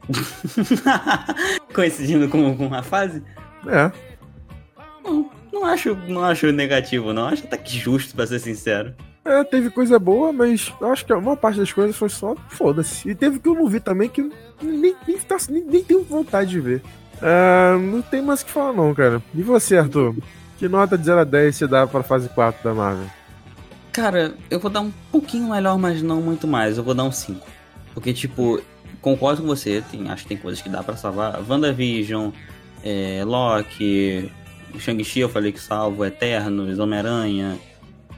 [1.75, 3.23] Coincidindo com, com a fase?
[3.67, 3.91] É.
[5.03, 7.29] Não, não acho, não acho negativo, não.
[7.29, 8.95] Acho até que justo, pra ser sincero.
[9.25, 12.37] É, teve coisa boa, mas eu acho que a maior parte das coisas foi só
[12.49, 13.09] foda-se.
[13.09, 14.21] E teve que eu não vi também, que
[14.61, 16.83] nem, nem, tá, nem, nem tenho vontade de ver.
[17.23, 19.23] Uh, não tem mais o que falar, não, cara.
[19.35, 20.15] E você, Arthur?
[20.59, 23.07] Que nota de 0 a 10 você dá pra fase 4 da Marvel?
[23.95, 26.77] Cara, eu vou dar um pouquinho melhor, mas não muito mais.
[26.77, 27.47] Eu vou dar um 5.
[27.95, 28.61] Porque, tipo,
[29.01, 31.41] concordo com você, tem, acho que tem coisas que dá para salvar.
[31.49, 32.31] WandaVision,
[32.83, 34.33] é, Loki,
[34.77, 37.57] Shang-Chi eu falei que salvo, Eternos, Homem-Aranha,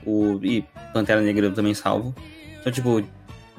[0.02, 0.40] o.
[0.42, 0.64] E
[0.94, 2.14] Pantera Negra também salvo.
[2.58, 3.04] Então, tipo,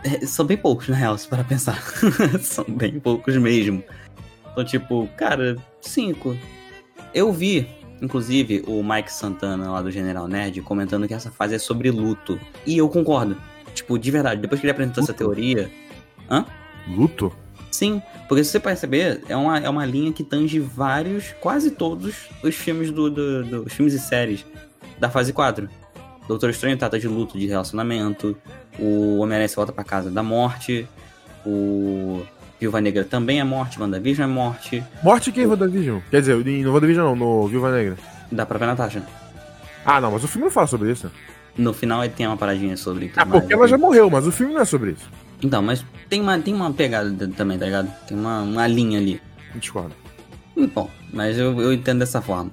[0.03, 1.79] é, são bem poucos, na real, se para pensar.
[2.41, 3.83] são bem poucos mesmo.
[4.51, 6.35] Então, tipo, cara, 5.
[7.13, 7.67] Eu vi,
[8.01, 12.39] inclusive, o Mike Santana lá do General Nerd comentando que essa fase é sobre luto.
[12.65, 13.37] E eu concordo.
[13.73, 15.11] Tipo, de verdade, depois que ele apresentou luto?
[15.11, 15.71] essa teoria.
[16.29, 16.45] Hã?
[16.87, 17.31] Luto?
[17.71, 22.27] Sim, porque se você perceber, é uma, é uma linha que tange vários, quase todos
[22.41, 24.45] os filmes do, do, do os filmes e séries
[24.99, 25.69] da fase 4.
[26.27, 28.35] Doutor Estranho trata de luto, de relacionamento.
[28.79, 30.87] O Homem-Aranha volta pra casa da morte.
[31.45, 32.25] O
[32.59, 33.79] Viúva Negra também é morte.
[33.79, 34.83] WandaVision é morte.
[35.03, 35.49] Morte quem, o...
[35.49, 35.99] WandaVision?
[36.09, 37.97] Quer dizer, no WandaVision não, no Viúva Negra.
[38.31, 39.03] Da própria Natasha.
[39.85, 41.11] Ah, não, mas o filme não fala sobre isso.
[41.57, 43.11] No final ele tem uma paradinha sobre.
[43.15, 45.09] Ah, porque ela já morreu, mas o filme não é sobre isso.
[45.41, 47.91] Então, mas tem uma, tem uma pegada também, tá ligado?
[48.07, 49.21] Tem uma, uma linha ali.
[49.55, 49.95] Discordo.
[50.73, 52.51] Bom, mas eu, eu entendo dessa forma.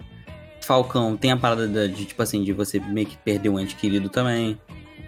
[0.60, 3.76] Falcão tem a parada de, de, tipo assim, de você meio que perder um ente
[3.76, 4.58] querido também.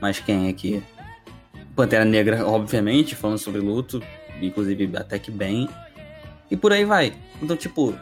[0.00, 0.82] Mas quem é que.
[1.74, 4.02] Pantera Negra, obviamente, falando sobre luto,
[4.40, 5.68] inclusive até que bem.
[6.50, 7.12] E por aí vai.
[7.42, 7.94] Então, tipo,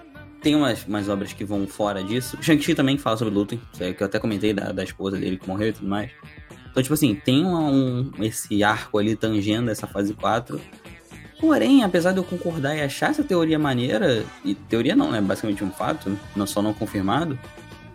[0.43, 2.37] tem umas, umas obras que vão fora disso.
[2.41, 5.68] Shang-Chi também fala sobre luto, que eu até comentei da, da esposa dele que morreu
[5.68, 6.11] e tudo mais.
[6.70, 10.61] Então, tipo assim, tem um, esse arco ali tangendo essa fase 4.
[11.41, 15.62] Porém, apesar de eu concordar e achar essa teoria maneira, e teoria não, é basicamente
[15.62, 17.39] um fato, não só não confirmado,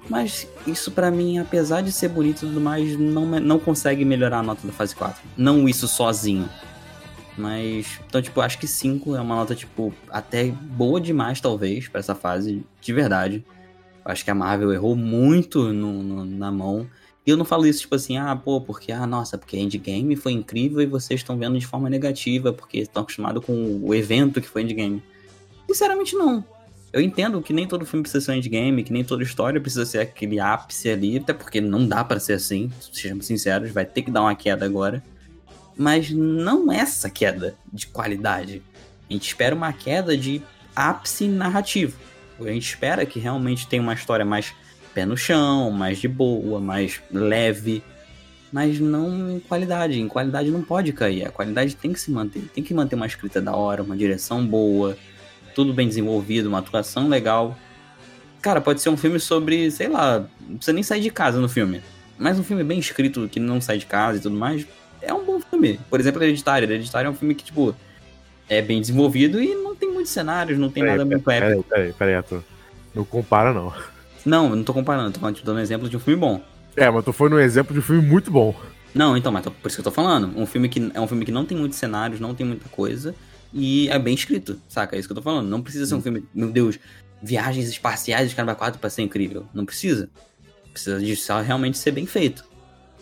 [0.09, 4.39] mas isso para mim, apesar de ser bonito e tudo mais, não, não consegue melhorar
[4.39, 5.21] a nota da fase 4.
[5.37, 6.49] Não isso sozinho.
[7.39, 11.99] Mas, então, tipo, acho que 5 é uma nota, tipo, até boa demais, talvez, para
[11.99, 13.45] essa fase, de verdade.
[14.03, 16.85] Acho que a Marvel errou muito no, no, na mão.
[17.25, 20.33] E eu não falo isso tipo assim, ah, pô, porque, ah, nossa, porque Endgame foi
[20.33, 24.47] incrível e vocês estão vendo de forma negativa, porque estão acostumados com o evento que
[24.47, 25.01] foi Endgame.
[25.65, 26.43] Sinceramente, não.
[26.91, 29.85] Eu entendo que nem todo filme precisa ser um endgame, que nem toda história precisa
[29.85, 34.01] ser aquele ápice ali, até porque não dá para ser assim, sejamos sinceros, vai ter
[34.01, 35.03] que dar uma queda agora.
[35.79, 38.61] Mas não essa queda de qualidade.
[39.09, 40.41] A gente espera uma queda de
[40.75, 41.97] ápice narrativo.
[42.37, 44.53] A gente espera que realmente tenha uma história mais
[44.93, 47.81] pé no chão, mais de boa, mais leve,
[48.51, 50.01] mas não em qualidade.
[50.01, 51.25] Em qualidade não pode cair.
[51.25, 52.41] A qualidade tem que se manter.
[52.53, 54.97] Tem que manter uma escrita da hora, uma direção boa,
[55.55, 57.57] tudo bem desenvolvido, uma atuação legal.
[58.41, 61.47] Cara, pode ser um filme sobre, sei lá, não precisa nem sair de casa no
[61.47, 61.81] filme.
[62.17, 64.67] Mas um filme bem escrito, que não sai de casa e tudo mais,
[65.01, 65.79] é um bom filme.
[65.89, 66.65] Por exemplo, Hereditário.
[66.65, 67.75] Hereditário é um filme que, tipo,
[68.47, 71.63] é bem desenvolvido e não tem muitos cenários, não tem peraí, nada muito épico.
[71.63, 72.41] Peraí, peraí, peraí,
[72.93, 73.73] Não compara, não.
[74.25, 76.41] Não, não tô comparando, tô falando, tipo, dando um exemplo de um filme bom.
[76.75, 78.55] É, mas tu foi no exemplo de um filme muito bom.
[78.93, 80.37] Não, então, mas tô, por isso que eu tô falando.
[80.37, 83.13] Um filme que é um filme que não tem muitos cenários, não tem muita coisa.
[83.53, 84.95] E é bem escrito, saca?
[84.95, 85.47] É isso que eu tô falando.
[85.47, 86.01] Não precisa ser um hum.
[86.01, 86.79] filme, meu Deus,
[87.21, 89.45] viagens espaciais de caramba 4 pra ser incrível.
[89.53, 90.09] Não precisa.
[90.71, 92.43] Precisa de só realmente ser bem feito.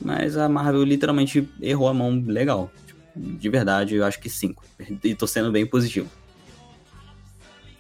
[0.02, 2.72] Mas a Marvel literalmente errou a mão legal.
[3.16, 4.64] De verdade, eu acho que 5.
[5.04, 6.08] E tô sendo bem positivo.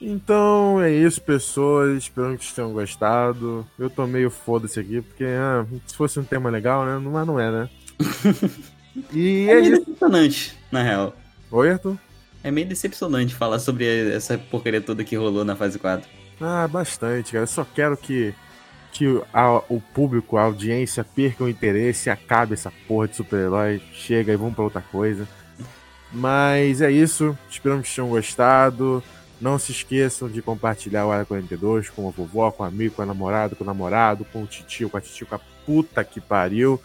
[0.01, 1.97] Então é isso, pessoas.
[1.97, 3.65] Espero que vocês tenham gostado.
[3.77, 6.97] Eu tô meio foda-se aqui, porque ah, se fosse um tema legal, né?
[6.97, 7.69] Mas não é, né?
[9.11, 9.79] e é, é meio isso.
[9.85, 11.15] decepcionante, na real.
[11.51, 11.97] Oi, Arthur?
[12.43, 16.07] É meio decepcionante falar sobre essa porcaria toda que rolou na fase 4.
[16.39, 17.43] Ah, bastante, cara.
[17.43, 18.33] Eu só quero que,
[18.97, 23.79] que a, o público, a audiência perca o interesse acabe essa porra de super-herói.
[23.93, 25.27] Chega e vamos pra outra coisa.
[26.11, 27.37] Mas é isso.
[27.49, 29.03] Esperamos que tenham gostado.
[29.39, 33.03] Não se esqueçam de compartilhar o Área 42 com a vovó, com o amigo, com
[33.03, 36.19] a namorada, com o namorado, com o titio, com a titio, com a puta que
[36.19, 36.81] pariu.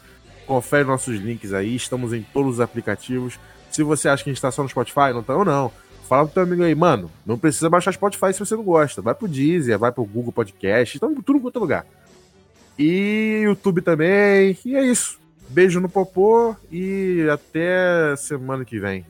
[0.46, 3.40] Confere nossos links aí, estamos em todos os aplicativos.
[3.70, 5.72] Se você acha que a gente tá só no Spotify, não tá ou não.
[6.06, 9.00] Fala pro teu amigo aí, mano, não precisa baixar Spotify se você não gosta.
[9.00, 11.86] Vai pro Deezer, vai pro Google Podcast, estamos tudo em outro lugar.
[12.78, 14.56] E YouTube também.
[14.64, 15.18] E é isso.
[15.48, 19.04] Beijo no popô e até semana que vem.